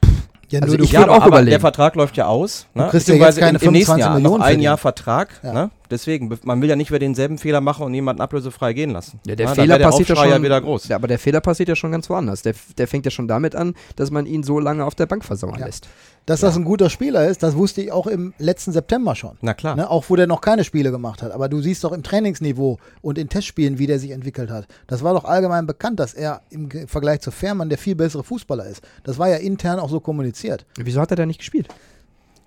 [0.50, 1.50] Ja, Also ich du, würd aber, auch aber überlegen.
[1.52, 2.68] der Vertrag läuft ja aus.
[2.74, 2.88] Ne?
[2.90, 4.60] kriegst ja jetzt keine im, im nächsten 25 Jahr Millionen noch für ein.
[4.60, 5.30] Jahr Vertrag.
[5.44, 5.54] Ja.
[5.54, 5.70] Ne?
[5.90, 9.20] Deswegen, man will ja nicht wieder denselben Fehler machen und jemanden ablösefrei gehen lassen.
[9.26, 9.48] ja, der?
[9.48, 10.88] Dann Fehler der passiert ja Aufschrei schon, wieder groß.
[10.88, 12.42] Ja, aber der Fehler passiert ja schon ganz woanders.
[12.42, 15.24] Der, der fängt ja schon damit an, dass man ihn so lange auf der Bank
[15.26, 15.66] versauern Ja.
[15.66, 15.88] lässt.
[16.26, 19.38] dass das ein guter Spieler ist, das wusste ich auch im letzten September schon.
[19.42, 19.76] Na klar.
[19.76, 21.32] Ne, auch wo der noch keine Spiele gemacht hat.
[21.32, 24.66] Aber du siehst doch im Trainingsniveau und in Testspielen, wie der sich entwickelt hat.
[24.88, 28.66] Das war doch allgemein bekannt, dass er im Vergleich zu Fährmann der viel bessere Fußballer
[28.66, 28.82] ist.
[29.04, 30.66] Das war ja intern auch so kommuniziert.
[30.78, 31.68] Wieso hat er da nicht gespielt?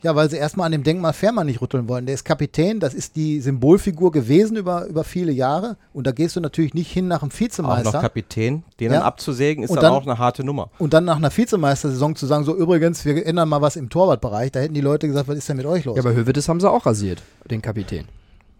[0.02, 2.06] Ja, weil sie erstmal an dem Denkmal Fährmann nicht rütteln wollen.
[2.06, 5.76] Der ist Kapitän, das ist die Symbolfigur gewesen über, über viele Jahre.
[5.92, 8.00] Und da gehst du natürlich nicht hin nach einem Auch noch Vizemeister.
[8.00, 8.62] Kapitän.
[8.78, 8.98] Den Ja.
[8.98, 10.70] dann abzusägen, ist dann, dann- auch eine harte Nummer.
[10.78, 14.52] Und dann nach einer Vizemeistersaison zu sagen, so übrigens, wir ändern mal was im Torwartbereich,
[14.52, 15.96] da hätten die Leute gesagt, was ist denn mit euch los?
[15.96, 18.04] Ja, aber Hövedes haben sie auch rasiert, den Kapitän.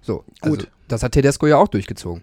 [0.02, 0.68] So, also, gut.
[0.88, 2.22] Das hat Tedesco ja auch durchgezogen.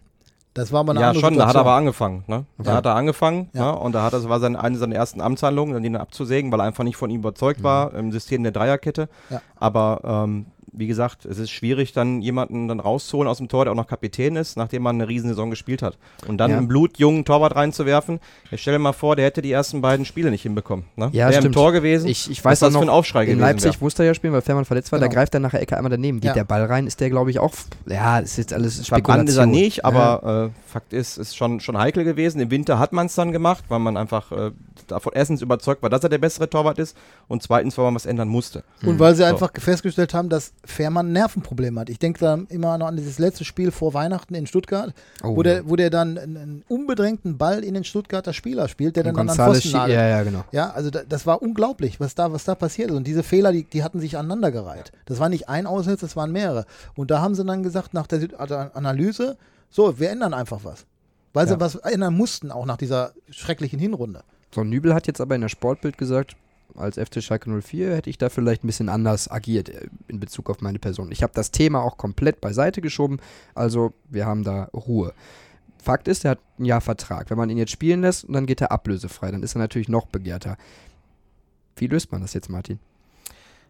[0.55, 1.37] Das war aber eine Ja, schon, Situation.
[1.39, 2.23] da hat er aber angefangen.
[2.27, 2.45] Ne?
[2.57, 2.71] Da Okay.
[2.77, 3.73] hat er angefangen Ja.
[3.73, 3.77] ne?
[3.77, 6.63] und da hat das war seine, eine seiner ersten Amtshandlungen, dann den abzusägen, weil er
[6.65, 9.09] einfach nicht von ihm überzeugt war im System der Dreierkette.
[9.29, 9.41] Ja.
[9.57, 10.45] Aber ähm,
[10.77, 13.87] wie gesagt, es ist schwierig, dann jemanden dann rauszuholen aus dem Tor, der auch noch
[13.87, 15.97] Kapitän ist, nachdem man eine Riesensaison gespielt hat.
[16.27, 16.57] Und dann Ja.
[16.57, 18.19] einen blutjungen Torwart reinzuwerfen,
[18.51, 20.85] jetzt stell dir mal vor, der hätte die ersten beiden Spiele nicht hinbekommen.
[20.95, 21.09] Ne?
[21.13, 21.51] Ja, Wäre im.
[21.51, 22.07] Tor gewesen.
[22.07, 23.77] Ich, ich was weiß das auch für ein Aufschrei in gewesen Leipzig wäre.
[23.83, 24.99] musste er ja spielen, weil Fährmann verletzt war.
[24.99, 25.09] Genau.
[25.09, 26.19] Da greift er nach der Ecke einmal daneben.
[26.19, 26.33] Geht Ja.
[26.33, 27.53] der Ball rein, ist der, glaube ich, auch.
[27.87, 29.51] Ja, ist jetzt alles Verbrannt ist er Spekulation.
[29.51, 32.39] nicht, aber äh, Fakt ist, ist schon, schon heikel gewesen.
[32.41, 34.51] Im Winter hat man es dann gemacht, weil man einfach äh,
[34.91, 36.95] davon erstens überzeugt war, dass er der bessere Torwart ist
[37.27, 38.63] und zweitens, weil man was ändern musste.
[38.83, 39.25] Und weil sie So.
[39.29, 41.89] einfach festgestellt haben, dass Fährmann ein Nervenproblem hat.
[41.89, 44.93] Ich denke da immer noch an dieses letzte Spiel vor Weihnachten in Stuttgart,
[45.23, 45.35] Oh.
[45.35, 49.15] wo, der, wo der dann einen, unbedrängten Ball in den Stuttgarter Spieler spielt, der Und
[49.17, 49.97] dann an González Pfosten nagelt.
[49.97, 50.43] Ja, ja, genau.
[50.51, 52.97] Ja, also da, das war unglaublich, was da, was da passiert ist.
[52.97, 54.91] Und diese Fehler, die, die hatten sich aneinandergereiht.
[55.05, 56.65] Das war nicht ein Aussetzer, das waren mehrere.
[56.95, 59.37] Und da haben sie dann gesagt, nach der also Analyse,
[59.69, 60.85] so, wir ändern einfach was.
[61.33, 61.53] Weil Ja.
[61.53, 64.23] sie was ändern mussten, auch nach dieser schrecklichen Hinrunde.
[64.55, 66.37] So, Nübel hat jetzt aber in der Sportbild gesagt,
[66.75, 70.49] als FC Schalke 04 hätte ich da vielleicht ein bisschen anders agiert äh, in Bezug
[70.49, 71.11] auf meine Person.
[71.11, 73.19] Ich habe das Thema auch komplett beiseite geschoben,
[73.53, 75.13] also wir haben da Ruhe.
[75.83, 77.29] Fakt ist, er hat ein Jahr Vertrag.
[77.29, 79.89] Wenn man ihn jetzt spielen lässt und dann geht er ablösefrei, dann ist er natürlich
[79.89, 80.55] noch begehrter.
[81.75, 82.79] Wie löst man das jetzt, Martin?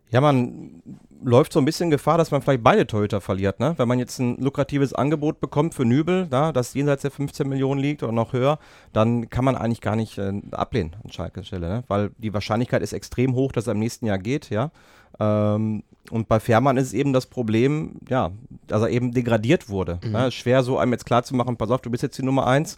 [0.09, 0.81] Ja, man
[1.23, 3.59] läuft so ein bisschen Gefahr, dass man vielleicht beide Torhüter verliert.
[3.59, 3.73] Ne?
[3.77, 7.81] Wenn man jetzt ein lukratives Angebot bekommt für Nübel, da, das jenseits der 15 Millionen
[7.81, 8.59] liegt oder noch höher,
[8.93, 11.83] dann kann man eigentlich gar nicht äh, ablehnen an Schalkes Stelle, ne?
[11.87, 14.49] weil die Wahrscheinlichkeit ist extrem hoch, dass er im nächsten Jahr geht.
[14.49, 14.71] Ja?
[15.19, 18.31] Ähm, und bei Fährmann ist es eben das Problem, ja,
[18.67, 19.99] dass er eben degradiert wurde.
[20.03, 20.11] Mhm.
[20.11, 20.31] Ne?
[20.31, 22.77] Schwer so einem jetzt klarzumachen, pass auf, du bist jetzt die Nummer eins.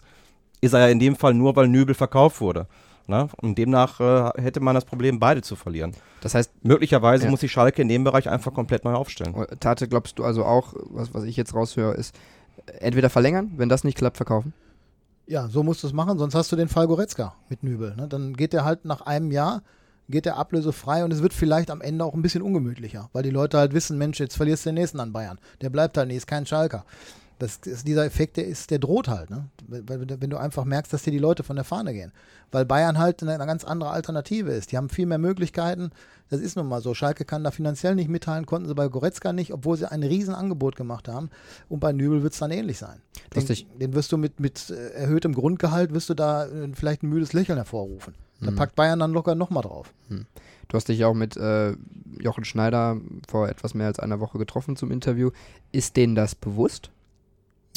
[0.60, 2.66] Ist er ja in dem Fall nur, weil Nübel verkauft wurde.
[3.08, 3.28] Ne?
[3.40, 5.94] Und demnach äh, hätte man das Problem, beide zu verlieren.
[6.20, 7.30] Das heißt, Möglicherweise Ja.
[7.30, 9.34] muss sich Schalke in dem Bereich einfach komplett neu aufstellen.
[9.60, 12.14] Tate, glaubst du also auch, was, was ich jetzt raushöre, ist,
[12.80, 14.52] entweder verlängern, wenn das nicht klappt, verkaufen?
[15.26, 17.94] Ja, so musst du es machen, sonst hast du den Fall Goretzka mit Nübel.
[17.96, 18.08] Ne?
[18.08, 19.62] Dann geht er halt nach einem Jahr,
[20.10, 23.30] geht der ablösefrei und es wird vielleicht am Ende auch ein bisschen ungemütlicher, weil die
[23.30, 25.38] Leute halt wissen, Mensch, jetzt verlierst du den nächsten an Bayern.
[25.60, 26.84] Der bleibt halt nicht, ist kein Schalker.
[27.38, 29.48] Das ist, dieser Effekt, der ist, der droht halt, ne?
[29.68, 32.10] Wenn du einfach merkst, dass dir die Leute von der Fahne gehen.
[32.50, 34.72] Weil Bayern halt eine, eine ganz andere Alternative ist.
[34.72, 35.90] Die haben viel mehr Möglichkeiten.
[36.30, 36.94] Das ist nun mal so.
[36.94, 40.74] Schalke kann da finanziell nicht mitteilen, konnten sie bei Goretzka nicht, obwohl sie ein Riesenangebot
[40.74, 41.30] gemacht haben.
[41.68, 43.00] Und bei Nübel wird es dann ähnlich sein.
[43.36, 47.08] Den, den wirst du mit, mit äh, erhöhtem Grundgehalt, wirst du da äh, vielleicht ein
[47.08, 48.14] müdes Lächeln hervorrufen.
[48.40, 48.56] Da Mhm.
[48.56, 49.92] packt Bayern dann locker nochmal drauf.
[50.08, 51.74] Du hast dich auch mit äh,
[52.20, 52.96] Jochen Schneider
[53.28, 55.30] vor etwas mehr als einer Woche getroffen zum Interview.
[55.72, 56.90] Ist denen das bewusst?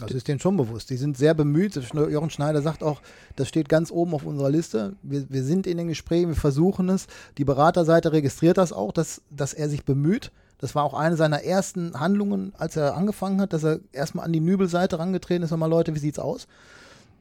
[0.08, 0.90] Das ist denen schon bewusst.
[0.90, 1.76] Die sind sehr bemüht.
[1.76, 3.02] Jochen Schneider sagt auch,
[3.36, 4.94] das steht ganz oben auf unserer Liste.
[5.02, 7.08] Wir, wir sind in den Gesprächen, wir versuchen es.
[7.38, 10.32] Die Beraterseite registriert das auch, dass, dass er sich bemüht.
[10.60, 14.34] Das war auch eine seiner ersten Handlungen, als er angefangen hat, dass er erstmal an
[14.34, 15.50] die Nübelseite rangetreten ist.
[15.50, 16.48] Sag mal, Leute, wie sieht's aus?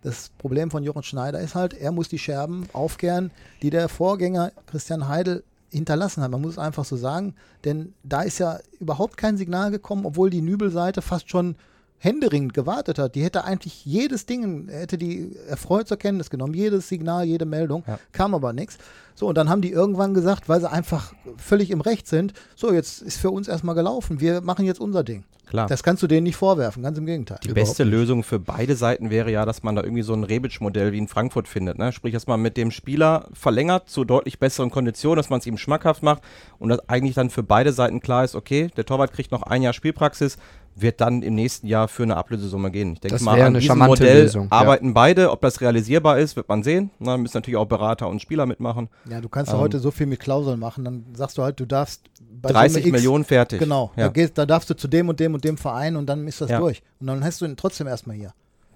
[0.02, 3.30] Das Problem von Jochen Schneider ist halt, er muss die Scherben aufkehren,
[3.62, 6.30] die der Vorgänger Christian Heidel hinterlassen hat.
[6.30, 10.30] Man muss es einfach so sagen, denn da ist ja überhaupt kein Signal gekommen, obwohl
[10.30, 11.54] die Nübelseite fast schon
[12.02, 13.14] händeringend gewartet hat.
[13.14, 17.84] Die hätte eigentlich jedes Ding, hätte die erfreut zur Kenntnis genommen, jedes Signal, jede Meldung,
[17.86, 17.98] Ja.
[18.12, 18.78] kam aber nichts.
[19.14, 22.72] So, und dann haben die irgendwann gesagt, weil sie einfach völlig im Recht sind, so,
[22.72, 25.24] jetzt ist für uns erstmal gelaufen, wir machen jetzt unser Ding.
[25.46, 25.66] Klar.
[25.66, 27.38] Das kannst du denen nicht vorwerfen, ganz im Gegenteil.
[27.42, 30.92] die beste Lösung für beide Seiten wäre ja, dass man da irgendwie so ein Rebic-Modell
[30.92, 31.76] wie in Frankfurt findet.
[31.76, 31.90] Ne?
[31.90, 35.58] Sprich, dass man mit dem Spieler verlängert zu deutlich besseren Konditionen, dass man es ihm
[35.58, 36.22] schmackhaft macht
[36.60, 39.60] und dass eigentlich dann für beide Seiten klar ist, okay, der Torwart kriegt noch ein
[39.62, 40.38] Jahr Spielpraxis,
[40.76, 42.94] wird dann im nächsten Jahr für eine Ablösesumme gehen.
[42.94, 44.52] Ich denke Das mal, an eine diesem Modell Lösung, ja.
[44.52, 45.30] arbeiten beide.
[45.30, 46.90] Ob das realisierbar ist, wird man sehen.
[46.98, 48.88] Na, müssen natürlich auch Berater und Spieler mitmachen.
[49.08, 51.60] Ja, du kannst ja Ähm, heute so viel mit Klauseln machen, dann sagst du halt,
[51.60, 52.02] du darfst
[52.40, 53.58] bei 30 Summe X- Millionen fertig.
[53.58, 54.04] Genau, Ja.
[54.04, 56.40] da, gehst, da darfst du zu dem und dem und dem Verein und dann ist
[56.40, 56.58] das Ja.
[56.60, 56.82] durch.
[57.00, 58.32] Und dann hast du ihn trotzdem erstmal hier.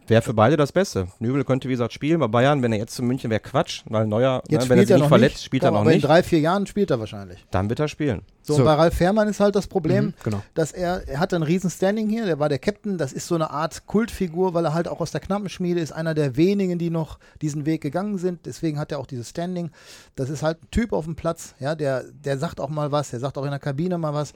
[0.06, 1.08] Wäre für beide das Beste.
[1.18, 2.62] Nübel könnte, wie gesagt, spielen bei Bayern.
[2.62, 4.96] Wenn er jetzt zu München wäre, Quatsch, weil Neuer, Jetzt ne, wenn er sich er
[4.96, 6.02] nicht noch verletzt, nicht, spielt ja, er noch aber nicht.
[6.02, 7.44] in drei, vier Jahren spielt er wahrscheinlich.
[7.50, 8.20] Dann wird er spielen.
[8.42, 8.58] So, So.
[8.58, 10.42] und bei Ralf Fährmann ist halt das Problem, Mhm, genau.
[10.52, 13.34] dass er, er hatte ein riesen Standing hier, der war der Captain, das ist so
[13.34, 16.90] eine Art Kultfigur, weil er halt auch aus der Knappenschmiede ist, einer der wenigen, die
[16.90, 19.70] noch diesen Weg gegangen sind, deswegen hat er auch dieses Standing.
[20.16, 23.08] Das ist halt ein Typ auf dem Platz, ja, der, der sagt auch mal was,
[23.10, 24.34] der sagt auch in der Kabine mal was.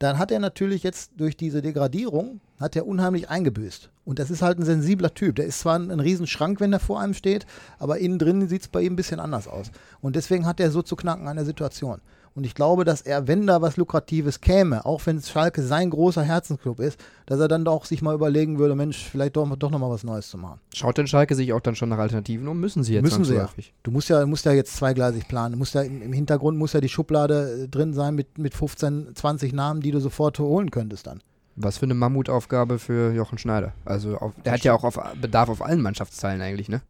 [0.00, 3.90] Dann hat er natürlich jetzt durch diese Degradierung, hat er unheimlich eingebüßt.
[4.06, 5.36] Und das ist halt ein sensibler Typ.
[5.36, 7.44] Der ist zwar ein, ein Riesenschrank, wenn er vor einem steht,
[7.78, 9.70] aber innen drin sieht es bei ihm ein bisschen anders aus.
[10.00, 12.00] Und deswegen hat er so zu knacken an der Situation.
[12.34, 16.22] Und ich glaube, dass er, wenn da was Lukratives käme, auch wenn Schalke sein großer
[16.22, 19.90] Herzensclub ist, dass er dann doch sich mal überlegen würde, Mensch, vielleicht doch, doch nochmal
[19.90, 20.60] was Neues zu machen.
[20.74, 22.60] Schaut denn Schalke sich auch dann schon nach Alternativen um?
[22.60, 23.48] Müssen sie jetzt Müssen sie ja.
[23.82, 25.52] Du musst ja, musst ja jetzt zweigleisig planen.
[25.52, 28.54] Du musst ja im, im Hintergrund muss ja die Schublade äh, drin sein mit, mit
[28.54, 31.22] 15, 20 Namen, die du sofort holen könntest dann.
[31.56, 33.74] Was für eine Mammutaufgabe für Jochen Schneider.
[33.84, 36.80] Also auf, der hat ja auch auf Bedarf auf allen Mannschaftsteilen eigentlich, ne?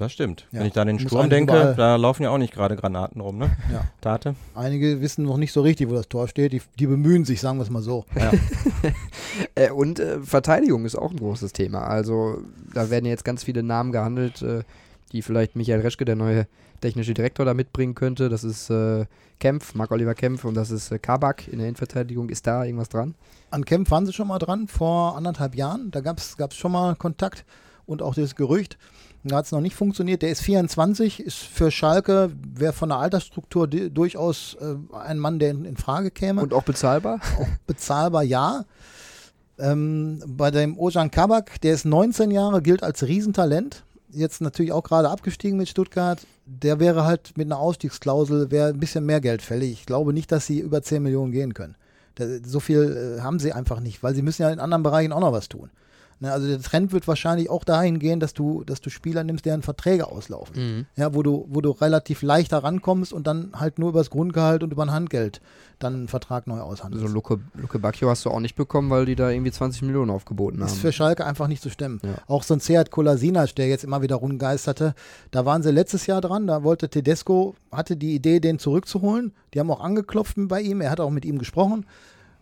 [0.00, 0.46] Das stimmt.
[0.50, 0.60] Ja.
[0.60, 3.20] Wenn ich da an den Sturm denke, überall- da laufen ja auch nicht gerade Granaten
[3.20, 3.50] rum, ne?
[3.70, 3.84] Ja.
[4.00, 4.34] Tate.
[4.54, 6.54] Einige wissen noch nicht so richtig, wo das Tor steht.
[6.54, 8.06] Die, die bemühen sich, sagen wir es mal so.
[9.54, 11.82] Äh, und äh, Verteidigung ist auch ein großes Thema.
[11.86, 12.38] Also
[12.74, 14.62] da werden jetzt ganz viele Namen gehandelt, äh,
[15.12, 16.46] die vielleicht Michael Reschke, der neue
[16.80, 18.28] technische Direktor, da mitbringen könnte.
[18.30, 19.04] Das ist äh,
[19.38, 22.28] Kempf, Marc-Oliver Kempf und das ist äh, Kabak in der Innenverteidigung.
[22.30, 23.14] Ist da irgendwas dran?
[23.50, 25.90] An Kempf waren sie schon mal dran vor anderthalb Jahren.
[25.90, 27.44] Da gab es schon mal Kontakt
[27.86, 28.78] und auch das Gerücht.
[29.22, 30.22] Da hat es noch nicht funktioniert.
[30.22, 35.50] Der ist 24, ist für Schalke, wäre von der Altersstruktur durchaus äh, ein Mann, der
[35.50, 36.42] in, in Frage käme.
[36.42, 37.20] Und auch bezahlbar?
[37.66, 38.64] bezahlbar ja.
[39.58, 43.84] Ähm, bei dem Ojan Kabak, der ist 19 Jahre, gilt als Riesentalent.
[44.10, 46.26] Jetzt natürlich auch gerade abgestiegen mit Stuttgart.
[46.46, 49.72] Der wäre halt mit einer Ausstiegsklausel, wäre ein bisschen mehr Geld fällig.
[49.72, 51.76] Ich glaube nicht, dass sie über 10 Millionen gehen können.
[52.44, 55.20] So viel äh, haben sie einfach nicht, weil sie müssen ja in anderen Bereichen auch
[55.20, 55.70] noch was tun.
[56.22, 59.46] Ne, also der Trend wird wahrscheinlich auch dahin gehen, dass du, dass du Spieler nimmst,
[59.46, 60.54] deren Verträge auslaufen.
[60.56, 60.86] Mhm.
[60.94, 64.62] Ja, wo du, wo du relativ leicht herankommst und dann halt nur über das Grundgehalt
[64.62, 65.40] und über ein Handgeld
[65.78, 67.02] dann einen Vertrag neu aushandelst.
[67.02, 70.10] Also Luke, Luke Bacchio hast du auch nicht bekommen, weil die da irgendwie 20 Millionen
[70.10, 70.78] aufgeboten ist haben.
[70.78, 72.00] für Schalke einfach nicht zu stemmen.
[72.04, 72.16] Ja.
[72.26, 74.94] Auch so ein Seat Kolasinac, der jetzt immer wieder rumgeisterte,
[75.30, 79.32] da waren sie letztes Jahr dran, da wollte Tedesco, hatte die Idee, den zurückzuholen.
[79.54, 81.86] Die haben auch angeklopft bei ihm, er hat auch mit ihm gesprochen.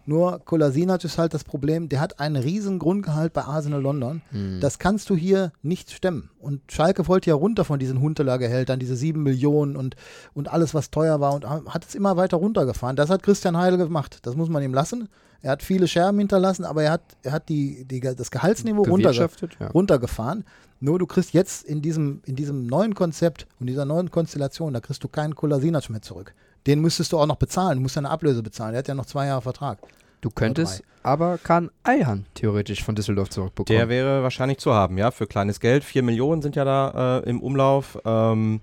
[0.08, 4.22] Nur Kolasinac ist halt das Problem, der hat einen riesen Grundgehalt bei Arsenal London.
[4.30, 4.58] Mhm.
[4.58, 6.30] Das kannst du hier nicht stemmen.
[6.38, 9.96] Und Schalke wollte ja runter von diesen Huntelaar-Gehältern, diese sieben Millionen und,
[10.32, 12.96] und alles, was teuer war und hat es immer weiter runtergefahren.
[12.96, 14.20] Das hat Christian Heidel gemacht.
[14.22, 15.10] Das muss man ihm lassen.
[15.42, 19.28] Er hat viele Scherben hinterlassen, aber er hat, er hat die, die, das Gehaltsniveau runterge
[19.60, 19.66] ja.
[19.66, 20.44] runtergefahren.
[20.80, 24.80] Nur du kriegst jetzt in diesem, in diesem neuen Konzept und dieser neuen Konstellation, da
[24.80, 26.32] kriegst du keinen Kolasinac mehr zurück.
[26.68, 27.78] Den müsstest du auch noch bezahlen.
[27.78, 28.72] Du musst ja eine Ablöse bezahlen.
[28.72, 29.78] Der hat ja noch zwei Jahre Vertrag.
[30.20, 33.78] Du könntest aber Kahn Eihan theoretisch von Düsseldorf zurückbekommen.
[33.78, 35.82] Der wäre wahrscheinlich zu haben, ja, für kleines Geld.
[35.84, 37.98] Vier Millionen sind ja da äh, im Umlauf.
[38.04, 38.60] Ähm,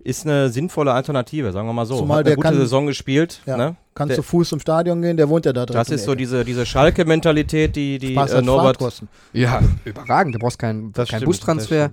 [0.00, 1.96] ist eine sinnvolle Alternative, sagen wir mal so.
[1.98, 3.40] Zumal Hat der eine gute kann- Saison gespielt.
[3.46, 3.56] Ja.
[3.56, 3.76] Ne?
[3.94, 5.74] Kannst Der- du Fuß zum Stadion gehen, der wohnt ja da drin.
[5.76, 8.78] Das ist so diese, diese Schalke-Mentalität, die, die Spaß äh, Norbert.
[9.32, 10.34] Ja, überragend.
[10.34, 11.90] Du brauchst keinen kein Bustransfer.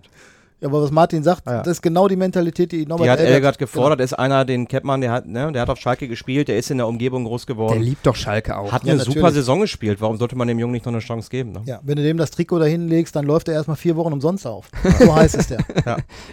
[0.64, 1.60] Ja, aber was Martin sagt, ja.
[1.60, 4.86] das ist genau die Mentalität, die Norbert Die hat Elgert- gefordert, ist einer, den kennt
[4.86, 7.46] man, der hat, ne, der hat auf Schalke gespielt, der ist in der Umgebung groß
[7.46, 7.82] Der geworden.
[7.82, 8.72] liebt doch Schalke auch.
[8.72, 9.16] Hat Ja, eine natürlich.
[9.20, 10.00] super Saison gespielt.
[10.00, 11.52] Warum sollte man dem Jungen nicht noch eine Chance geben?
[11.52, 11.62] Ne?
[11.66, 14.48] Ja, wenn du dem das Trikot da hinlegst, dann läuft er erstmal vier Wochen umsonst
[14.48, 14.70] auf.
[15.00, 15.60] So heißt es der.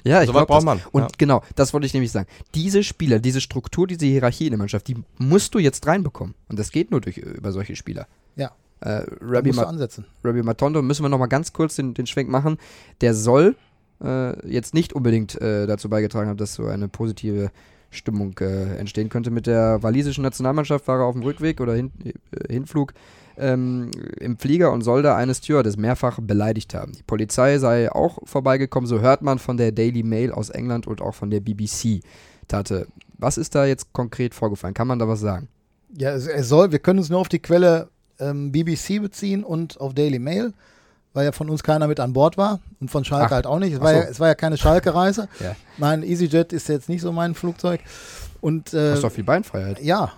[0.04, 1.08] Ja, ich So was glaub, braucht das- man, Und ja.
[1.18, 2.28] genau, das wollte ich nämlich sagen.
[2.54, 6.34] Diese Spieler, diese Struktur, diese Hierarchie in der Mannschaft, die musst du jetzt reinbekommen.
[6.48, 8.06] Und das geht nur durch, über solche Spieler.
[8.36, 8.52] Ja.
[8.82, 10.04] Äh, Rabbi, musst du Ma ansetzen.
[10.24, 12.56] Rabbi Matondo, müssen wir noch mal ganz kurz den, den Schwenk machen.
[13.00, 13.56] Der soll
[14.02, 17.50] äh, jetzt nicht unbedingt äh, dazu beigetragen haben, dass so eine positive
[17.90, 19.30] Stimmung äh, entstehen könnte.
[19.30, 22.94] Mit der walisischen Nationalmannschaft war er auf dem Rückweg oder hin, äh, Hinflug
[23.36, 26.92] ähm, im Flieger und soll da eine Stewardess mehrfach beleidigt haben.
[26.92, 31.00] Die Polizei sei auch vorbeigekommen, so hört man von der Daily Mail aus England und
[31.00, 32.00] auch von der BBC.
[32.46, 32.86] Tate,
[33.18, 34.74] was ist da jetzt konkret vorgefallen?
[34.74, 35.48] Kann man da was sagen?
[35.96, 39.80] Ja, es, es soll, wir können uns nur auf die Quelle ähm, BBC beziehen und
[39.80, 40.52] auf Daily Mail,
[41.12, 43.30] weil ja von uns keiner mit an Bord war und von Schalke Ach.
[43.32, 43.74] halt auch nicht.
[43.74, 43.98] Es war, so.
[43.98, 45.28] ja, es war ja keine Schalke-Reise.
[45.40, 45.56] Ja.
[45.78, 47.80] Mein EasyJet ist jetzt nicht so mein Flugzeug.
[48.40, 49.82] Und äh, Hast doch viel Beinfreiheit.
[49.82, 50.12] ja,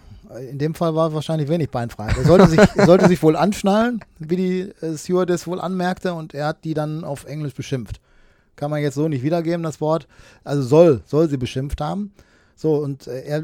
[0.50, 2.16] in dem Fall war wahrscheinlich wenig Beinfreiheit.
[2.16, 6.46] Er sollte sich, sollte sich wohl anschnallen, wie die äh, Stewardess wohl anmerkte, und er
[6.48, 8.00] hat die dann auf Englisch beschimpft.
[8.56, 10.06] Kann man jetzt so nicht wiedergeben, das Wort.
[10.44, 12.12] Also soll, soll sie beschimpft haben.
[12.54, 13.38] So, und äh, er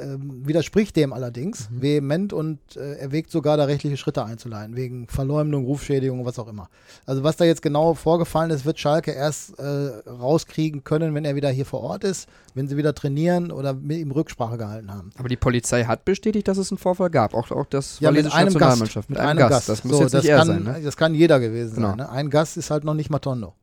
[0.00, 5.64] ähm, widerspricht dem allerdings vehement und äh, erwägt sogar, da rechtliche Schritte einzuleiten, wegen Verleumdung,
[5.64, 6.68] Rufschädigung, was auch immer.
[7.06, 9.62] Also was da jetzt genau vorgefallen ist, wird Schalke erst äh,
[10.08, 13.98] rauskriegen können, wenn er wieder hier vor Ort ist, wenn sie wieder trainieren oder mit
[13.98, 15.10] ihm Rücksprache gehalten haben.
[15.18, 17.34] Aber die Polizei hat bestätigt, dass es einen Vorfall gab.
[17.34, 18.44] Auch, auch das Ja, mit einem Gast.
[18.54, 19.10] Nationalmannschaft.
[19.10, 19.68] Mit einem Gast.
[19.68, 20.62] Das muss So, jetzt das nicht kann, sein.
[20.62, 20.80] Ne?
[20.84, 21.88] Das kann jeder gewesen Genau.
[21.88, 21.96] sein.
[21.98, 22.08] Ne?
[22.10, 23.54] Ein Gast ist halt noch nicht Matondo.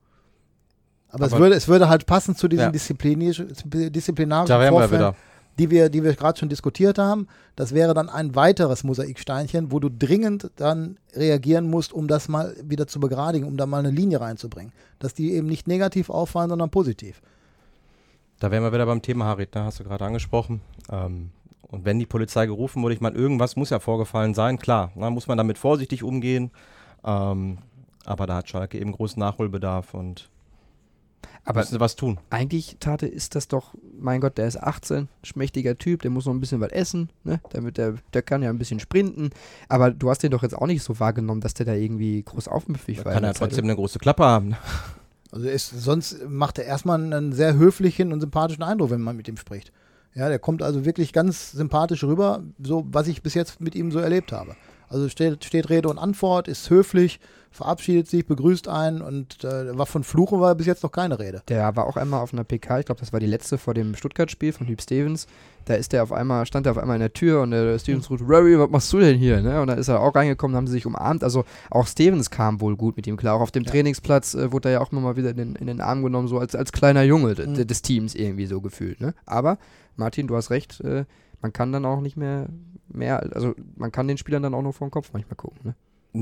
[1.12, 2.72] Aber, es, Aber- würde, es würde halt passen zu diesen Ja.
[2.72, 3.48] disziplinarischen,
[4.48, 5.16] Da wären wir Vorfällen, wieder.
[5.58, 7.28] die wir, die wir gerade schon diskutiert haben.
[7.56, 12.56] Das wäre dann ein weiteres Mosaiksteinchen, wo du dringend dann reagieren musst, um das mal
[12.64, 14.72] wieder zu begradigen, um da mal eine Linie reinzubringen.
[15.00, 17.22] Dass die eben nicht negativ auffallen, sondern positiv.
[18.40, 20.62] Da wären wir wieder beim Thema Harit, da hast du gerade angesprochen.
[20.92, 21.32] Ähm,
[21.64, 24.92] und wenn die Polizei gerufen wurde, ich meine, irgendwas muss ja vorgefallen sein, klar.
[24.96, 26.52] Da muss man damit vorsichtig umgehen.
[27.04, 27.58] Ähm,
[28.06, 30.30] aber da hat Schalke eben großen Nachholbedarf und
[31.46, 32.20] Aber müssen sie was tun.
[32.30, 36.34] eigentlich, Tate, ist das doch, mein Gott, der ist 18, schmächtiger Typ, der muss noch
[36.34, 37.40] ein bisschen was essen, ne?
[37.52, 39.32] Damit der, der kann ja ein bisschen sprinten.
[39.68, 42.48] Aber du hast den doch jetzt auch nicht so wahrgenommen, dass der da irgendwie groß
[42.48, 43.14] aufmüffig Da war.
[43.14, 44.56] kann er Zeit, trotzdem eine große Klappe haben.
[45.32, 49.28] Also ist, sonst macht er erstmal einen sehr höflichen und sympathischen Eindruck, wenn man mit
[49.28, 49.72] ihm spricht.
[50.16, 53.92] Ja, der kommt also wirklich ganz sympathisch rüber, so was ich bis jetzt mit ihm
[53.92, 54.56] so erlebt habe.
[54.90, 57.20] Also steht, steht Rede und Antwort, ist höflich,
[57.52, 61.42] verabschiedet sich, begrüßt einen und äh, war von Fluchen war bis jetzt noch keine Rede.
[61.48, 63.96] Der war auch einmal auf einer PK, ich glaube, das war die letzte vor dem
[63.96, 65.26] Stuttgart-Spiel von Hüb Stevens.
[65.66, 68.10] Da ist der auf einmal, stand er auf einmal in der Tür und der Stevens
[68.10, 69.42] ruft, Rory, was machst du denn hier?
[69.42, 69.62] Ne?
[69.62, 71.24] Und da ist er auch reingekommen, haben sie sich umarmt.
[71.24, 73.36] Also auch Stevens kam wohl gut mit ihm klar.
[73.36, 73.72] Auch auf dem Ja.
[73.72, 76.28] Trainingsplatz äh, wurde er ja auch immer mal wieder in den, in den Arm genommen,
[76.28, 77.68] so als, als kleiner Junge Mhm.
[77.68, 79.02] des Teams irgendwie so gefühlt.
[79.02, 79.14] Ne?
[79.26, 79.58] Aber
[79.96, 81.06] Martin, du hast recht, äh,
[81.42, 82.48] man kann dann auch nicht mehr,
[82.92, 85.60] mehr, also man kann den Spielern dann auch nur vor den Kopf manchmal gucken.
[85.64, 85.76] Ne?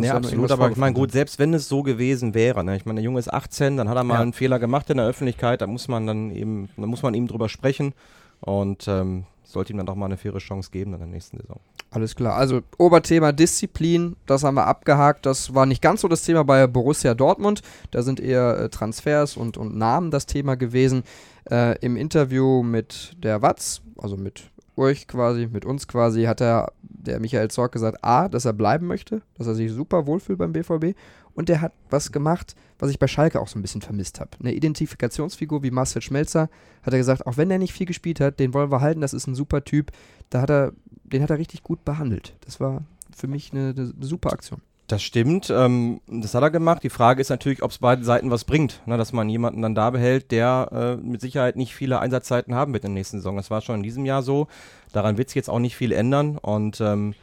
[0.05, 2.75] Ja, absolut, aber ich meine, gut, selbst wenn es so gewesen wäre, ne?
[2.75, 4.19] ich meine, der Junge ist 18, dann hat er mal Ja.
[4.21, 7.27] einen Fehler gemacht in der Öffentlichkeit, da muss man dann eben, da muss man ihm
[7.27, 7.93] drüber sprechen
[8.41, 11.61] und ähm, sollte ihm dann doch mal eine faire Chance geben in der nächsten Saison.
[11.89, 12.35] Alles klar.
[12.35, 15.25] Also Oberthema Disziplin, das haben wir abgehakt.
[15.25, 17.61] Das war nicht ganz so das Thema bei Borussia Dortmund.
[17.91, 21.03] Da sind eher äh, Transfers und, und Namen das Thema gewesen.
[21.49, 26.71] Äh, Im Interview mit der Watz, also mit euch quasi, mit uns quasi, hat er
[26.81, 30.53] der Michael Zorc gesagt, A, dass er bleiben möchte, dass er sich super wohlfühlt beim
[30.53, 30.95] BVB
[31.33, 34.31] und der hat was gemacht, was ich bei Schalke auch so ein bisschen vermisst habe.
[34.39, 36.49] Eine Identifikationsfigur wie Marcel Schmelzer
[36.81, 39.13] hat er gesagt, auch wenn er nicht viel gespielt hat, den wollen wir halten, das
[39.13, 39.91] ist ein super Typ.
[40.29, 42.35] Da hat er, den hat er richtig gut behandelt.
[42.41, 42.83] Das war
[43.15, 44.61] für mich eine, eine super Aktion.
[44.87, 46.81] Das stimmt, ähm, das hat er gemacht.
[46.81, 49.75] Die Frage ist natürlich, ob es beiden Seiten was bringt, ne, dass man jemanden dann
[49.75, 53.35] da behält, der äh, mit Sicherheit nicht viele Einsatzzeiten haben wird in der nächsten Saison.
[53.35, 54.47] Das war schon in diesem Jahr so.
[54.93, 56.37] Daran wird sich jetzt auch nicht viel ändern.
[56.37, 57.15] Und ähm,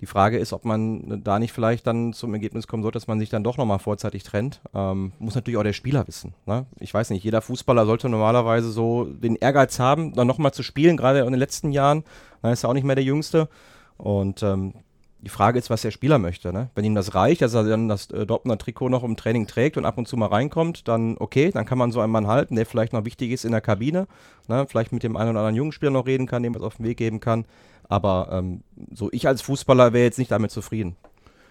[0.00, 3.18] die Frage ist, ob man da nicht vielleicht dann zum Ergebnis kommen sollte, dass man
[3.18, 4.60] sich dann doch nochmal vorzeitig trennt.
[4.72, 6.34] Ähm, muss natürlich auch der Spieler wissen.
[6.46, 6.66] Ne?
[6.78, 10.96] Ich weiß nicht, jeder Fußballer sollte normalerweise so den Ehrgeiz haben, dann nochmal zu spielen,
[10.96, 12.04] gerade in den letzten Jahren.
[12.42, 13.48] Dann ist er auch nicht mehr der Jüngste.
[13.96, 14.74] Und ähm,
[15.20, 16.52] die Frage ist, was der Spieler möchte.
[16.52, 16.70] Ne?
[16.74, 19.76] Wenn ihm das reicht, dass er dann das äh, Dortmunder Trikot noch im Training trägt
[19.76, 22.54] und ab und zu mal reinkommt, dann okay, dann kann man so einen Mann halten,
[22.56, 24.06] der vielleicht noch wichtig ist in der Kabine,
[24.46, 24.66] ne?
[24.68, 26.86] vielleicht mit dem einen oder anderen jungen Spieler noch reden kann, dem was auf den
[26.86, 27.46] Weg geben kann.
[27.88, 30.96] Aber ähm, so ich als Fußballer wäre jetzt nicht damit zufrieden.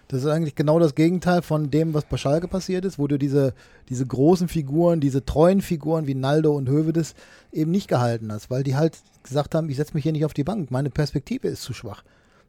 [0.08, 3.18] Das ist eigentlich genau das Gegenteil von dem, was bei Schalke passiert ist, wo du
[3.18, 3.52] diese,
[3.90, 7.14] diese großen Figuren, diese treuen Figuren wie Naldo und Hövedes
[7.52, 10.32] eben nicht gehalten hast, weil die halt gesagt haben, ich setze mich hier nicht auf
[10.32, 12.04] die Bank, meine Perspektive ist zu schwach.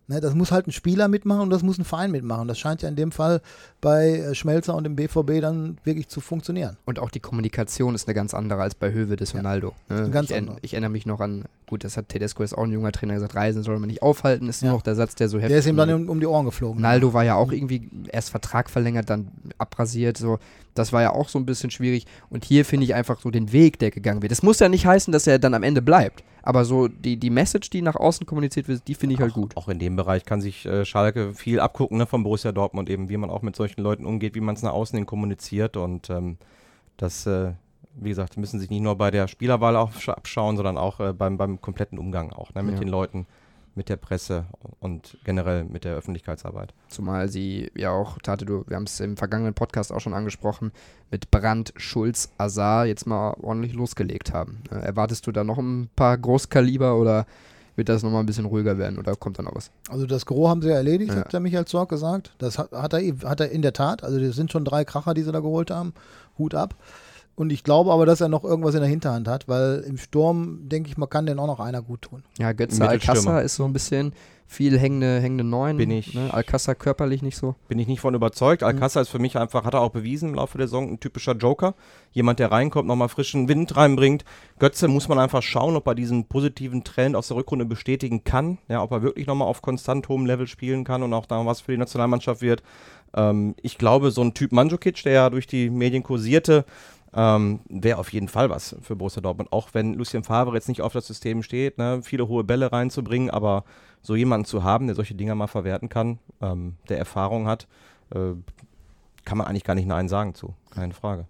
[0.09, 2.47] Ne, das muss halt ein Spieler mitmachen und das muss ein Verein mitmachen.
[2.47, 3.41] Das scheint ja in dem Fall
[3.79, 6.77] bei äh, Schmelzer und dem BVB dann wirklich zu funktionieren.
[6.85, 9.73] Und auch die Kommunikation ist eine ganz andere als bei Hövedes und Naldo.
[9.87, 10.09] Ne?
[10.09, 10.57] ganz ich, andere.
[10.63, 13.35] ich erinnere mich noch an, gut, das hat Tedesco ist auch ein junger Trainer gesagt,
[13.35, 14.69] Reisen soll man nicht aufhalten, ist Ja.
[14.69, 16.45] nur noch der Satz, der so heftig Der ist ihm dann um, um die Ohren
[16.45, 16.81] geflogen.
[16.81, 19.27] Naldo war ja auch irgendwie erst Vertrag verlängert, dann
[19.59, 20.39] abrasiert, so.
[20.73, 22.07] Das war ja auch so ein bisschen schwierig.
[22.31, 24.31] Und hier finde ich einfach so den Weg, der gegangen wird.
[24.31, 26.23] Das muss ja nicht heißen, dass er dann am Ende bleibt.
[26.43, 29.55] Aber so die, die Message, die nach außen kommuniziert wird, die finde ich halt gut.
[29.57, 33.09] Auch in dem Bereich kann sich äh, Schalke viel abgucken ne, von Borussia Dortmund eben,
[33.09, 36.09] wie man auch mit solchen Leuten umgeht, wie man es nach außen hin kommuniziert und
[36.09, 36.37] ähm,
[36.97, 37.53] das, äh,
[37.95, 41.37] wie gesagt, müssen sich nicht nur bei der Spielerwahl aufsch- abschauen, sondern auch äh, beim,
[41.37, 42.79] beim kompletten Umgang auch ne, mit Ja.
[42.79, 43.25] den Leuten,
[43.75, 44.45] mit der Presse
[44.79, 46.73] und generell mit der Öffentlichkeitsarbeit.
[46.89, 50.71] Zumal sie ja auch, Tate, du, wir haben es im vergangenen Podcast auch schon angesprochen,
[51.11, 54.63] mit Brandt, Schulz, Azar jetzt mal ordentlich losgelegt haben.
[54.71, 57.25] Äh, erwartest du da noch ein paar Großkaliber oder
[57.75, 59.71] wird das nochmal ein bisschen ruhiger werden oder kommt da noch was?
[59.89, 61.21] Also das Gros haben sie ja erledigt, Ja.
[61.21, 62.33] hat der Michael Zorc gesagt.
[62.37, 64.03] Das hat, hat, er, hat er in der Tat.
[64.03, 65.93] Also das sind schon drei Kracher, die sie da geholt haben.
[66.37, 66.75] Hut ab.
[67.39, 70.67] Und ich glaube aber, dass er noch irgendwas in der Hinterhand hat, weil im Sturm,
[70.67, 72.23] denke ich mal, kann den auch noch einer gut tun.
[72.37, 72.83] Ja, Götze.
[72.87, 74.11] Alcázar ist so ein bisschen
[74.45, 75.77] viel hängende, hängende Neun.
[75.77, 76.33] Bin ich- Ne?
[76.33, 77.55] Alcázar körperlich nicht so.
[77.69, 78.61] Bin ich nicht von überzeugt.
[78.63, 81.33] Alcázar ist für mich einfach, hat er auch bewiesen im Laufe der Saison, ein typischer
[81.35, 81.75] Joker.
[82.11, 84.25] Jemand, der reinkommt, nochmal frischen Wind reinbringt.
[84.57, 88.57] Götze muss man einfach schauen, ob er diesen positiven Trend aus der Rückrunde bestätigen kann.
[88.67, 91.61] Ja, ob er wirklich nochmal auf konstant hohem Level spielen kann und auch da was
[91.61, 92.63] für die Nationalmannschaft wird.
[93.15, 96.65] Ähm, ich glaube, so ein Typ Mandzukic, der ja durch die Medien kursierte,
[97.13, 99.51] ähm, wäre auf jeden Fall was für Borussia Dortmund.
[99.51, 103.29] Auch wenn Lucien Favre jetzt nicht auf das System steht, ne, viele hohe Bälle reinzubringen,
[103.29, 103.63] aber
[104.01, 107.67] so jemanden zu haben, der solche Dinger mal verwerten kann, ähm, der Erfahrung hat,
[108.11, 108.33] äh,
[109.25, 110.53] kann man eigentlich gar nicht Nein sagen zu.
[110.71, 111.25] Keine Frage.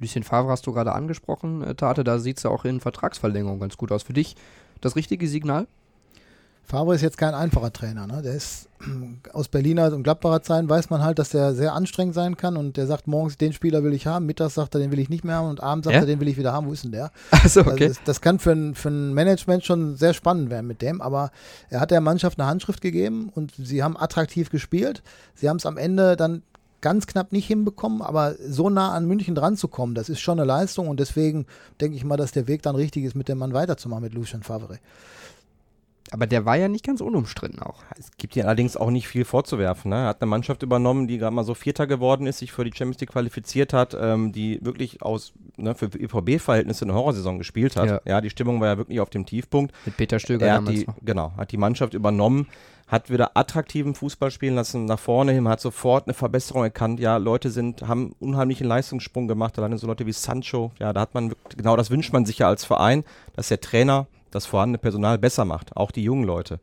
[0.00, 3.60] Lucien Favre hast du gerade angesprochen, äh, Tate, da sieht es ja auch in Vertragsverlängerung
[3.60, 4.02] ganz gut aus.
[4.02, 4.36] Für dich
[4.80, 5.66] das richtige Signal?
[6.66, 8.06] Favre ist jetzt kein einfacher Trainer.
[8.06, 8.22] Ne?
[8.22, 8.68] Der ist
[9.32, 12.76] aus Berliner und Gladbacher Zeiten, weiß man halt, dass der sehr anstrengend sein kann und
[12.76, 15.24] der sagt morgens, den Spieler will ich haben, mittags sagt er, den will ich nicht
[15.24, 16.00] mehr haben und abends sagt Ja?
[16.00, 16.66] er, den will ich wieder haben.
[16.66, 17.10] Wo ist denn der?
[17.30, 17.88] Achso, Also okay.
[17.88, 21.30] das, das kann für ein, für ein Management schon sehr spannend werden mit dem, aber
[21.70, 25.02] er hat der Mannschaft eine Handschrift gegeben und sie haben attraktiv gespielt.
[25.34, 26.42] Sie haben es am Ende dann
[26.80, 30.38] ganz knapp nicht hinbekommen, aber so nah an München dran zu kommen, das ist schon
[30.38, 31.46] eine Leistung und deswegen
[31.80, 34.42] denke ich mal, dass der Weg dann richtig ist, mit dem Mann weiterzumachen, mit Lucien
[34.42, 34.78] Favre.
[36.10, 37.82] Aber der war ja nicht ganz unumstritten auch.
[37.98, 39.90] Es gibt hier allerdings auch nicht viel vorzuwerfen.
[39.90, 39.96] Ne?
[39.96, 42.72] Er hat eine Mannschaft übernommen, die gerade mal so Vierter geworden ist, sich für die
[42.72, 47.88] Champions League qualifiziert hat, ähm, die wirklich aus ne, für EVB-Verhältnisse eine Horrorsaison gespielt hat.
[47.88, 48.00] Ja.
[48.04, 48.20] Ja.
[48.20, 49.74] die Stimmung war ja wirklich auf dem Tiefpunkt.
[49.86, 50.94] Mit Peter Stöger er hat die, noch.
[51.02, 52.48] genau, hat die Mannschaft übernommen.
[52.86, 57.00] hat wieder attraktiven Fußball spielen lassen, nach vorne hin, hat sofort eine Verbesserung erkannt.
[57.00, 60.70] Ja, Leute sind, haben unheimlichen Leistungssprung gemacht, alleine so Leute wie Sancho.
[60.78, 64.06] Ja, da hat man, genau das wünscht man sich ja als Verein, dass der Trainer
[64.34, 66.60] das vorhandene Personal besser macht, auch die jungen Leute.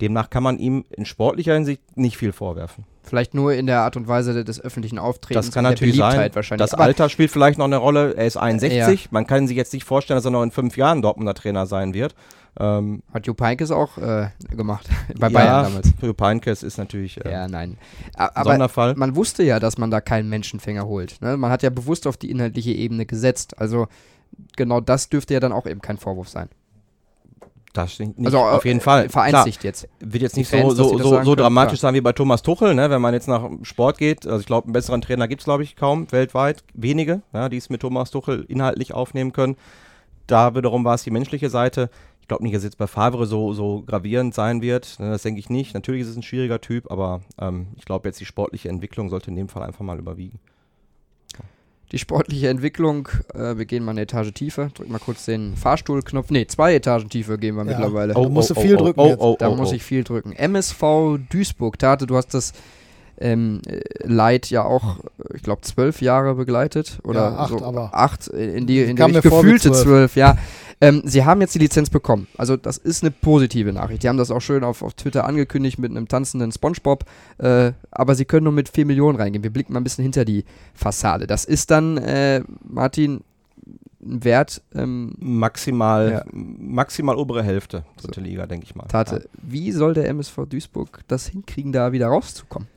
[0.00, 2.84] Demnach kann man ihm in sportlicher Hinsicht nicht viel vorwerfen.
[3.02, 5.46] Vielleicht nur in der Art und Weise des öffentlichen Auftretens.
[5.46, 6.30] Das kann natürlich sein.
[6.34, 6.70] Wahrscheinlich.
[6.70, 8.14] Das Alter spielt vielleicht noch eine Rolle.
[8.14, 9.04] Er ist 61.
[9.04, 9.08] Ja.
[9.10, 11.94] Man kann sich jetzt nicht vorstellen, dass er noch in fünf Jahren Dortmunder Trainer sein
[11.94, 12.14] wird.
[12.60, 14.88] Ähm, Hat Jupp Heynckes auch äh, gemacht
[15.18, 15.92] bei Bayern damals.
[16.02, 17.78] Jupp Heynckes ist natürlich äh, ja, nein.
[18.14, 18.94] Aber Sonderfall.
[18.94, 21.20] Man wusste ja, dass man da keinen Menschenfänger holt.
[21.20, 21.36] Ne?
[21.36, 23.58] Man hat ja bewusst auf die inhaltliche Ebene gesetzt.
[23.58, 23.86] Also
[24.56, 26.48] genau das dürfte ja dann auch eben kein Vorwurf sein.
[27.78, 29.08] Das nicht, also auf jeden Fall.
[29.08, 29.88] Vereinsicht jetzt.
[30.00, 32.90] Wird jetzt nicht Fans, so, so, so, so dramatisch sein wie bei Thomas Tuchel, ne?
[32.90, 34.26] wenn man jetzt nach Sport geht.
[34.26, 36.64] Also ich glaube, einen besseren Trainer gibt es, glaube ich, kaum weltweit.
[36.74, 39.56] Wenige, ja, die es mit Thomas Tuchel inhaltlich aufnehmen können.
[40.26, 41.88] Da wiederum war es die menschliche Seite.
[42.20, 44.98] Ich glaube nicht, dass es jetzt bei Favre so, so gravierend sein wird.
[44.98, 45.10] Ne?
[45.10, 45.74] Das denke ich nicht.
[45.74, 49.30] Natürlich ist es ein schwieriger Typ, aber ähm, ich glaube jetzt die sportliche Entwicklung sollte
[49.30, 50.40] in dem Fall einfach mal überwiegen
[51.92, 53.08] die sportliche Entwicklung.
[53.34, 54.70] Äh, wir gehen mal eine Etage tiefer.
[54.74, 56.30] Drück mal kurz den Fahrstuhlknopf.
[56.30, 57.70] Ne, zwei Etagen tiefer gehen wir ja.
[57.70, 58.14] mittlerweile.
[58.14, 59.00] Oh, da musst du oh, viel oh, drücken.
[59.18, 60.32] Oh, da muss ich viel drücken.
[60.32, 61.78] MSV Duisburg.
[61.78, 62.52] Tate, du hast das
[63.20, 63.60] ähm,
[64.02, 64.98] Leid ja auch,
[65.34, 66.98] ich glaube, zwölf Jahre begleitet.
[67.04, 67.90] Oder ja, acht, so aber.
[67.92, 70.36] Acht in die, in die gefühlte zwölf, ja.
[70.80, 72.28] Ähm, sie haben jetzt die Lizenz bekommen.
[72.36, 74.02] Also das ist eine positive Nachricht.
[74.04, 77.04] Die haben das auch schön auf, auf Twitter angekündigt mit einem tanzenden Spongebob.
[77.38, 79.42] Äh, aber sie können nur mit 4 Millionen reingehen.
[79.42, 80.44] Wir blicken mal ein bisschen hinter die
[80.74, 81.26] Fassade.
[81.26, 83.24] Das ist dann, äh, Martin,
[84.00, 84.62] ein Wert.
[84.74, 86.24] Ähm, maximal, ja.
[86.32, 88.26] maximal obere Hälfte, dritte so.
[88.26, 88.86] Liga, denke ich mal.
[88.86, 89.22] Tate, ja.
[89.42, 92.68] wie soll der MSV Duisburg das hinkriegen, da wieder rauszukommen?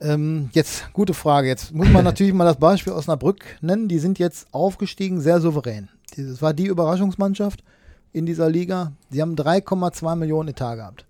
[0.00, 1.48] Ähm, jetzt, gute Frage.
[1.48, 3.88] Jetzt muss man natürlich mal das Beispiel Osnabrück nennen.
[3.88, 5.88] Die sind jetzt aufgestiegen, sehr souverän.
[6.16, 7.62] Das war die Überraschungsmannschaft
[8.12, 8.92] in dieser Liga.
[9.10, 11.06] Die haben 3,2 Millionen Etat gehabt.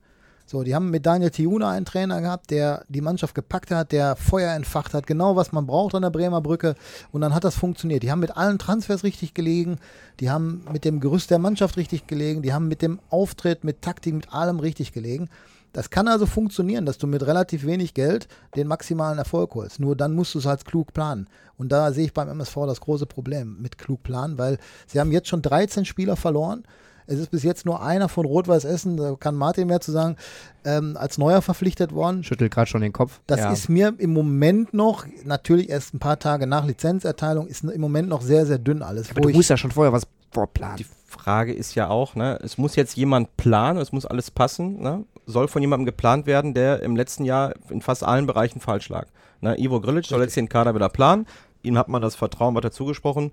[0.49, 4.15] So, die haben mit Daniel Tiuna einen Trainer gehabt, der die Mannschaft gepackt hat, der
[4.15, 6.77] Feuer entfacht hat, genau was man braucht an der Bremer Brücke.
[7.11, 8.05] Und dann hat das funktioniert.
[8.05, 9.79] Die haben mit allen Transfers richtig gelegen,
[10.21, 13.83] die haben mit dem Gerüst der Mannschaft richtig gelegen, die haben mit dem Auftritt, mit
[13.83, 15.29] Taktik, mit allem richtig gelegen.
[15.77, 19.79] Das kann also funktionieren, dass du mit relativ wenig Geld den maximalen Erfolg holst.
[19.79, 21.29] Nur dann musst du es halt klug planen.
[21.59, 24.57] Und da sehe ich beim MSV das große Problem mit klug planen, weil
[24.87, 26.63] sie haben jetzt schon 13 Spieler verloren.
[27.07, 30.17] Es ist bis jetzt nur einer von Rot-Weiß Essen, da kann Martin mehr zu sagen,
[30.65, 32.25] ähm, als Neuer verpflichtet worden.
[32.25, 33.21] Schüttelt gerade schon den Kopf.
[33.27, 33.53] Das ja.
[33.53, 38.09] ist mir im Moment noch, natürlich erst ein paar Tage nach Lizenzerteilung, ist im Moment
[38.09, 39.11] noch sehr, sehr dünn alles.
[39.11, 40.79] Aber du musst ja schon vorher was vorplanen.
[40.79, 44.81] Die Frage ist ja auch, ne, es muss jetzt jemand planen, es muss alles passen.
[44.81, 45.05] Ne?
[45.27, 49.07] Soll von jemandem geplant werden, der im letzten Jahr in fast allen Bereichen falsch lag.
[49.41, 51.27] Na, Ivo Grilic soll jetzt den Kader wieder planen.
[51.63, 53.33] Ihm hat man das Vertrauen weiter zugesprochen.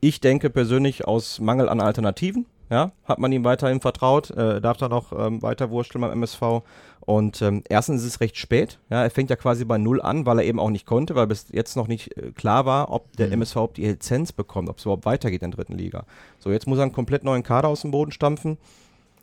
[0.00, 4.76] Ich denke persönlich aus Mangel an Alternativen, ja, hat man ihm weiterhin vertraut, äh, darf
[4.76, 6.62] dann auch ähm, weiter wursteln beim MSV.
[7.00, 8.78] Und ähm, erstens ist es recht spät.
[8.88, 11.26] Ja, er fängt ja quasi bei Null an, weil er eben auch nicht konnte, weil
[11.26, 13.34] bis jetzt noch nicht äh, klar war, ob der mhm.
[13.34, 16.04] MSV überhaupt die Lizenz bekommt, ob es überhaupt weitergeht in der dritten Liga.
[16.38, 18.58] So, jetzt muss er einen komplett neuen Kader aus dem Boden stampfen.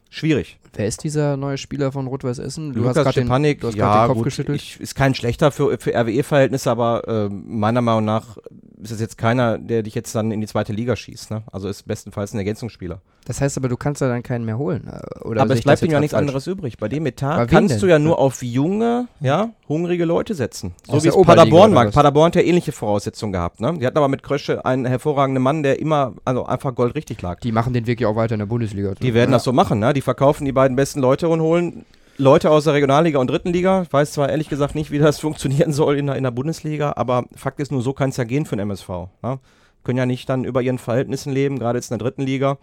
[0.09, 0.57] Schwierig.
[0.73, 2.71] Wer ist dieser neue Spieler von Rot-Weiß Essen?
[2.71, 4.61] Du Lukas hast gerade den, du hast ja, den Kopf gut, geschüttelt.
[4.61, 8.37] Ich, ist kein schlechter für, für RWE-Verhältnisse, aber äh, meiner Meinung nach
[8.81, 11.31] ist es jetzt keiner, der dich jetzt dann in die zweite Liga schießt.
[11.31, 11.43] Ne?
[11.51, 13.01] Also ist bestenfalls ein Ergänzungsspieler.
[13.27, 14.87] Das heißt aber, du kannst ja dann keinen mehr holen.
[14.87, 16.77] Äh, oder aber es bleibt ihm ja nichts anderes übrig.
[16.77, 20.73] Bei dem Etat kannst du ja nur auf junge, ja, hungrige Leute setzen.
[20.85, 21.91] So wie es Paderborn mag.
[21.91, 23.59] Paderborn hat ja ähnliche Voraussetzungen gehabt.
[23.59, 23.77] Ne?
[23.79, 27.41] Die hatten aber mit Krösche einen hervorragenden Mann, der immer also einfach goldrichtig lag.
[27.41, 28.93] Die machen den Weg ja auch weiter in der Bundesliga.
[28.95, 29.35] Die werden ja.
[29.35, 29.79] das so machen.
[29.79, 29.91] Ne?
[29.91, 31.85] Die verkaufen die beiden besten Leute und holen
[32.17, 33.81] Leute aus der Regionalliga und dritten Liga.
[33.81, 36.93] Ich weiß zwar ehrlich gesagt nicht, wie das funktionieren soll in der, in der Bundesliga,
[36.95, 38.89] aber Fakt ist nur, so kann es ja gehen für den MSV.
[39.21, 39.39] Ja?
[39.83, 42.57] Können ja nicht dann über ihren Verhältnissen leben, gerade jetzt in der dritten Liga.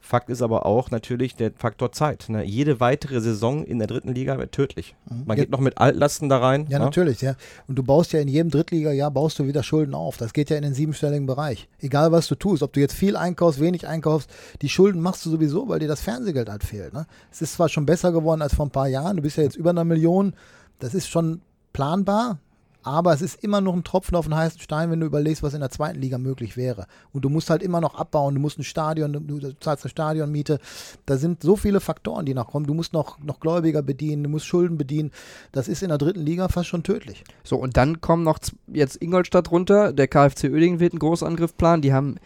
[0.00, 2.26] Fakt ist aber auch natürlich der Faktor Zeit.
[2.28, 2.44] Ne?
[2.44, 4.94] Jede weitere Saison in der dritten Liga wird tödlich.
[5.08, 5.24] Mhm.
[5.26, 5.44] Man ja.
[5.44, 6.66] geht noch mit Altlasten da rein.
[6.68, 6.86] Ja, ne?
[6.86, 7.34] natürlich, ja.
[7.66, 10.16] Und du baust ja in jedem Drittliga-Jahr baust du wieder Schulden auf.
[10.16, 11.68] Das geht ja in den siebenstelligen Bereich.
[11.80, 14.30] Egal was du tust, ob du jetzt viel einkaufst, wenig einkaufst,
[14.62, 16.94] die Schulden machst du sowieso, weil dir das Fernsehgeld halt fehlt.
[16.94, 17.06] Ne?
[17.30, 19.56] Es ist zwar schon besser geworden als vor ein paar Jahren, du bist ja jetzt
[19.56, 20.34] über einer Million.
[20.78, 21.42] Das ist schon
[21.72, 22.38] planbar,
[22.88, 25.54] aber es ist immer noch ein Tropfen auf den heißen Stein, wenn du überlegst, was
[25.54, 26.86] in der zweiten Liga möglich wäre.
[27.12, 30.58] Und du musst halt immer noch abbauen, du musst ein Stadion, du zahlst eine Stadionmiete.
[31.06, 32.66] Da sind so viele Faktoren, die noch kommen.
[32.66, 35.12] Du musst noch, noch Gläubiger bedienen, du musst Schulden bedienen.
[35.52, 37.24] Das ist in der dritten Liga fast schon tödlich.
[37.44, 39.92] So, und dann kommen noch jetzt Ingolstadt runter.
[39.92, 41.82] Der KfC Oedingen wird einen Großangriff planen.
[41.82, 42.16] Die haben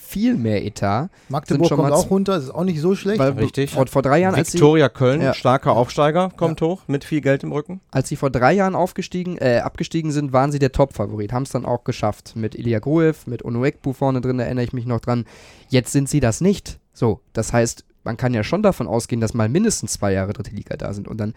[0.00, 1.08] viel mehr Etat.
[1.28, 3.18] Magdeburg kommt auch runter, ist auch nicht so schlecht.
[3.18, 3.70] Weil Richtig.
[3.70, 5.34] Vor, vor drei Jahren, Viktoria Köln, ja.
[5.34, 6.66] starker Aufsteiger, kommt ja.
[6.66, 7.80] hoch mit viel Geld im Rücken.
[7.90, 11.32] Als sie vor drei Jahren aufgestiegen, äh, abgestiegen sind, waren sie der Top-Favorit.
[11.32, 12.34] Haben es dann auch geschafft.
[12.34, 15.26] Mit Ilya Gruev, mit Onuekbu vorne drin, erinnere ich mich noch dran.
[15.68, 16.80] Jetzt sind sie das nicht.
[16.92, 20.54] So, das heißt, man kann ja schon davon ausgehen, dass mal mindestens zwei Jahre dritte
[20.54, 21.06] Liga da sind.
[21.06, 21.34] Und dann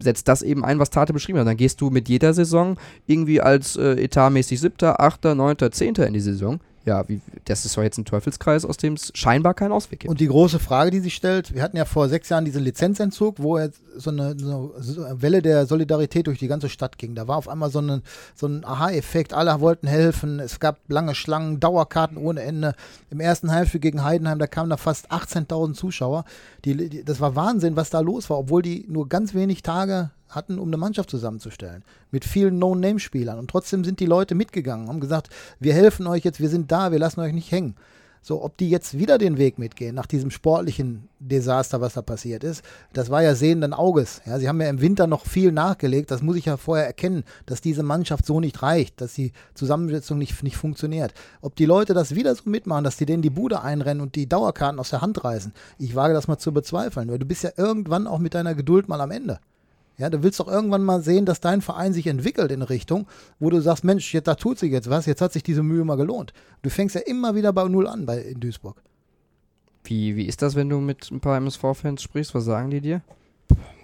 [0.00, 1.46] setzt das eben ein, was Tate beschrieben hat.
[1.46, 6.14] Dann gehst du mit jeder Saison irgendwie als äh, etatmäßig siebter, achter, neunter, zehnter in
[6.14, 9.72] die Saison ja, wie, das ist doch jetzt ein Teufelskreis, aus dem es scheinbar keinen
[9.72, 10.10] Ausweg gibt.
[10.10, 13.36] Und die große Frage, die sich stellt, wir hatten ja vor sechs Jahren diesen Lizenzentzug,
[13.38, 17.14] wo jetzt so eine, so eine, Welle der Solidarität durch die ganze Stadt ging.
[17.14, 18.00] Da war auf einmal so, eine,
[18.34, 22.74] so ein Aha-Effekt, alle wollten helfen, es gab lange Schlangen, Dauerkarten ohne Ende.
[23.10, 26.24] Im ersten Heimspiel gegen Heidenheim, da kamen da fast 18.000 Zuschauer.
[26.64, 30.10] Die, die, das war Wahnsinn, was da los war, obwohl die nur ganz wenig Tage
[30.30, 31.84] hatten, um eine Mannschaft zusammenzustellen.
[32.10, 33.38] Mit vielen No-Name-Spielern.
[33.38, 35.28] Und trotzdem sind die Leute mitgegangen, haben gesagt,
[35.58, 37.76] wir helfen euch jetzt, wir sind da, wir lassen euch nicht hängen.
[38.22, 42.44] So, ob die jetzt wieder den Weg mitgehen, nach diesem sportlichen Desaster, was da passiert
[42.44, 42.62] ist,
[42.92, 44.20] das war ja sehenden Auges.
[44.26, 46.10] Ja, sie haben ja im Winter noch viel nachgelegt.
[46.10, 50.18] Das muss ich ja vorher erkennen, dass diese Mannschaft so nicht reicht, dass die Zusammensetzung
[50.18, 51.14] nicht, nicht funktioniert.
[51.40, 54.28] Ob die Leute das wieder so mitmachen, dass die denen die Bude einrennen und die
[54.28, 57.52] Dauerkarten aus der Hand reißen, ich wage das mal zu bezweifeln, weil du bist ja
[57.56, 59.40] irgendwann auch mit deiner Geduld mal am Ende.
[60.00, 63.06] Ja, du willst doch irgendwann mal sehen, dass dein Verein sich entwickelt in eine Richtung,
[63.38, 65.84] wo du sagst, Mensch, jetzt, da tut sich jetzt was, jetzt hat sich diese Mühe
[65.84, 66.32] mal gelohnt.
[66.62, 68.82] Du fängst ja immer wieder bei Null an bei, in Duisburg.
[69.84, 72.34] Wie, wie ist das, wenn du mit ein paar MSV-Fans sprichst?
[72.34, 73.02] Was sagen die dir?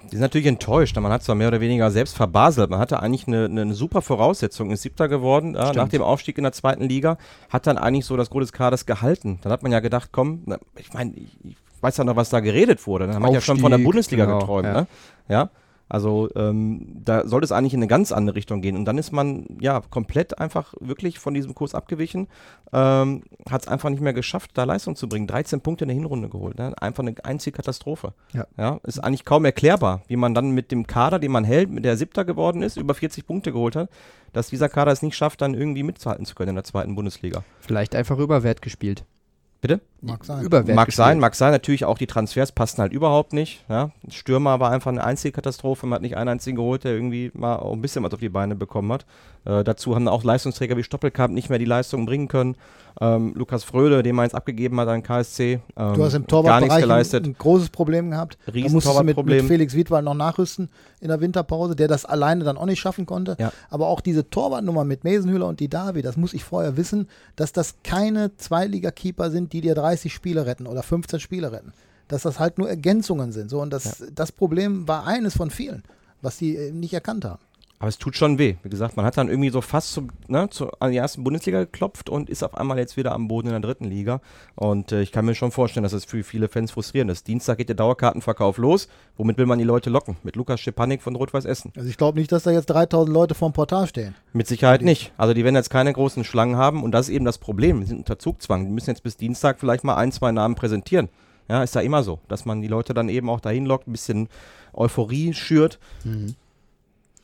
[0.05, 0.97] Die sind natürlich enttäuscht.
[0.97, 2.71] Man hat zwar mehr oder weniger selbst verbaselt.
[2.71, 6.45] Man hatte eigentlich eine, eine super Voraussetzung, ist siebter geworden äh, nach dem Aufstieg in
[6.45, 7.19] der zweiten Liga,
[7.51, 9.39] hat dann eigentlich so das Gros des Kaders gehalten.
[9.43, 10.45] Dann hat man ja gedacht, komm,
[10.79, 13.07] ich meine, ich, ich, weiß ja noch, was da geredet wurde.
[13.07, 14.65] Dann haben wir ja schon von der Bundesliga genau, geträumt.
[14.65, 14.73] Ja.
[14.73, 14.87] Ne?
[15.29, 15.51] ja?
[15.89, 18.77] Also ähm, da sollte es eigentlich in eine ganz andere Richtung gehen.
[18.77, 22.29] Und dann ist man ja komplett einfach wirklich von diesem Kurs abgewichen,
[22.73, 25.27] ähm, hat es einfach nicht mehr geschafft, da Leistung zu bringen.
[25.27, 26.59] 13 Punkte in der Hinrunde geholt.
[26.59, 26.75] Ne?
[26.81, 28.15] Einfach eine einzige Katastrophe.
[28.33, 28.47] Ja.
[28.57, 28.81] ja.
[28.83, 31.97] Ist eigentlich kaum erklärbar, wie man dann mit dem Kader, den man hält, mit der
[31.97, 33.89] Siebter geworden ist, über 40 Punkte geholt hat,
[34.33, 37.45] dass dieser Kader es nicht schafft, dann irgendwie mitzuhalten zu können in der zweiten Bundesliga.
[37.61, 39.05] Vielleicht einfach über Wert gespielt.
[39.61, 39.81] Bitte?
[40.07, 40.45] Mag sein.
[40.45, 41.53] Überwert mag sein, mag sein.
[41.53, 43.65] Natürlich auch die Transfers passten halt überhaupt nicht.
[43.69, 43.91] Ja.
[44.09, 45.87] Stürmer war einfach eine einzige Katastrophe.
[45.87, 48.29] Man hat nicht einen einzigen geholt, der irgendwie mal auch ein bisschen was auf die
[48.29, 49.05] Beine bekommen hat.
[49.45, 52.57] Äh, dazu haben auch Leistungsträger wie Stoppelkamp nicht mehr die Leistung bringen können.
[52.99, 55.61] Ähm, Lukas Fröde, den man jetzt abgegeben hat an KSC.
[55.77, 58.39] Ähm, du hast im Torwartbereich ein, ein, großes Problem gehabt.
[58.47, 62.07] Riesen da musstest du mit, mit Felix Wiedwald noch nachrüsten in der Winterpause, der das
[62.07, 63.37] alleine dann auch nicht schaffen konnte.
[63.39, 63.53] Ja.
[63.69, 67.53] Aber auch diese Torwartnummer mit Mesenhüller und die Davi, das muss ich vorher wissen, dass
[67.53, 71.73] das keine Zweiliga-Keeper sind, die dir 30 Spiele retten oder 15 Spiele retten.
[72.09, 73.51] Dass das halt nur Ergänzungen sind.
[73.51, 74.07] So, und das, ja.
[74.15, 75.83] das Problem war eines von vielen,
[76.23, 77.43] was die äh, nicht erkannt haben.
[77.79, 78.57] Aber es tut schon weh.
[78.63, 81.61] Wie gesagt, man hat dann irgendwie so fast zum, ne, zu, an die ersten Bundesliga
[81.61, 84.23] geklopft und ist auf einmal jetzt wieder am Boden in der dritten Liga.
[84.55, 87.27] Und äh, ich kann mir schon vorstellen, dass es für viele Fans frustrierend ist.
[87.29, 88.89] Dienstag geht der Dauerkartenverkauf los.
[89.19, 90.17] Womit will man die Leute locken?
[90.23, 91.73] Mit Lukas Schepanik von Rot-Weiß Essen.
[91.77, 94.15] Also ich glaube nicht, dass da jetzt 3000 Leute vorm Portal stehen.
[94.33, 95.13] Mit Sicherheit nicht.
[95.19, 97.81] Also die werden jetzt keine großen Schlangen haben und das ist eben das Problem.
[97.81, 98.65] Wir sind unter Zugzwang.
[98.65, 101.11] Die müssen jetzt bis Dienstag vielleicht mal ein, zwei Namen präsentieren.
[101.49, 103.93] Ja, ist ja immer so, dass man die Leute dann eben auch dahin lockt, ein
[103.93, 104.29] bisschen
[104.73, 105.79] Euphorie schürt.
[106.03, 106.35] Mhm.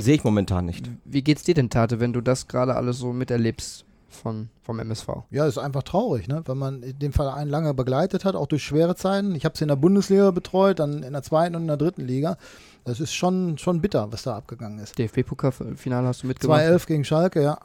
[0.03, 0.91] Sehe ich momentan nicht.
[1.05, 5.09] Wie geht's dir denn, Tate, wenn du das gerade alles so miterlebst von, vom MSV?
[5.31, 6.43] Ja, ist einfach traurig, ne?
[6.47, 9.35] wenn man den Verein lange begleitet hat, auch durch schwere Zeiten.
[9.37, 12.03] Ich habe es in der Bundesliga betreut, dann in der zweiten und in der dritten
[12.03, 12.37] Liga.
[12.85, 14.99] Das ist schon, schon bitter, was da abgegangen ist.
[14.99, 16.63] DFB-Pokalfinale hast du mitgemacht?
[16.63, 17.59] 2-11 gegen Schalke, ja.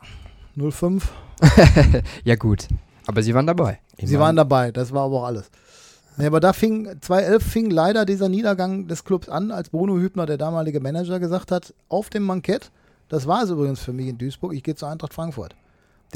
[0.56, 1.02] 0-5.
[2.24, 2.68] ja, gut.
[3.08, 3.80] Aber sie waren dabei.
[4.00, 5.50] Sie waren dabei, das war aber auch alles.
[6.20, 10.26] Nee, aber da fing, 2011 fing leider dieser Niedergang des Clubs an, als Bruno Hübner,
[10.26, 12.72] der damalige Manager, gesagt hat, auf dem Mankett,
[13.08, 15.56] das war es übrigens für mich in Duisburg, ich gehe zur Eintracht Frankfurt.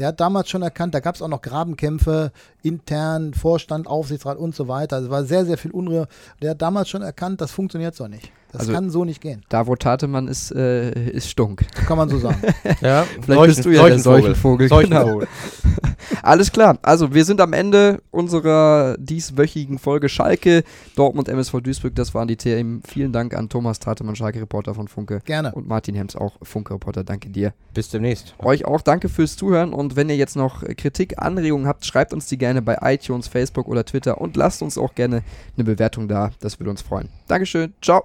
[0.00, 2.32] Der hat damals schon erkannt, da gab es auch noch Grabenkämpfe,
[2.62, 4.98] intern, Vorstand, Aufsichtsrat und so weiter.
[4.98, 6.08] Es war sehr, sehr viel Unruhe.
[6.40, 8.32] Der hat damals schon erkannt, das funktioniert so nicht.
[8.52, 9.42] Das also, kann so nicht gehen.
[9.48, 11.64] Da, wo Tatemann ist, äh, ist Stunk.
[11.86, 12.36] Kann man so sagen.
[12.82, 14.68] ja, vielleicht Seuchen, bist du ja der Seuchenvogel.
[14.68, 15.26] Seuchenvogel.
[15.62, 15.82] Genau.
[16.22, 16.78] Alles klar.
[16.82, 20.64] Also, wir sind am Ende unserer dieswöchigen Folge Schalke,
[20.96, 21.94] Dortmund, MSV Duisburg.
[21.94, 22.82] Das waren die Themen.
[22.86, 25.22] Vielen Dank an Thomas Tatemann, Schalke-Reporter von Funke.
[25.24, 25.52] Gerne.
[25.52, 27.04] Und Martin Hems, auch Funke-Reporter.
[27.04, 27.54] Danke dir.
[27.72, 28.34] Bis demnächst.
[28.38, 29.72] Euch auch danke fürs Zuhören.
[29.72, 33.66] Und wenn ihr jetzt noch Kritik, Anregungen habt, schreibt uns die gerne bei iTunes, Facebook
[33.66, 35.22] oder Twitter und lasst uns auch gerne
[35.56, 36.32] eine Bewertung da.
[36.40, 37.08] Das würde uns freuen.
[37.28, 37.72] Dankeschön.
[37.80, 38.04] Ciao.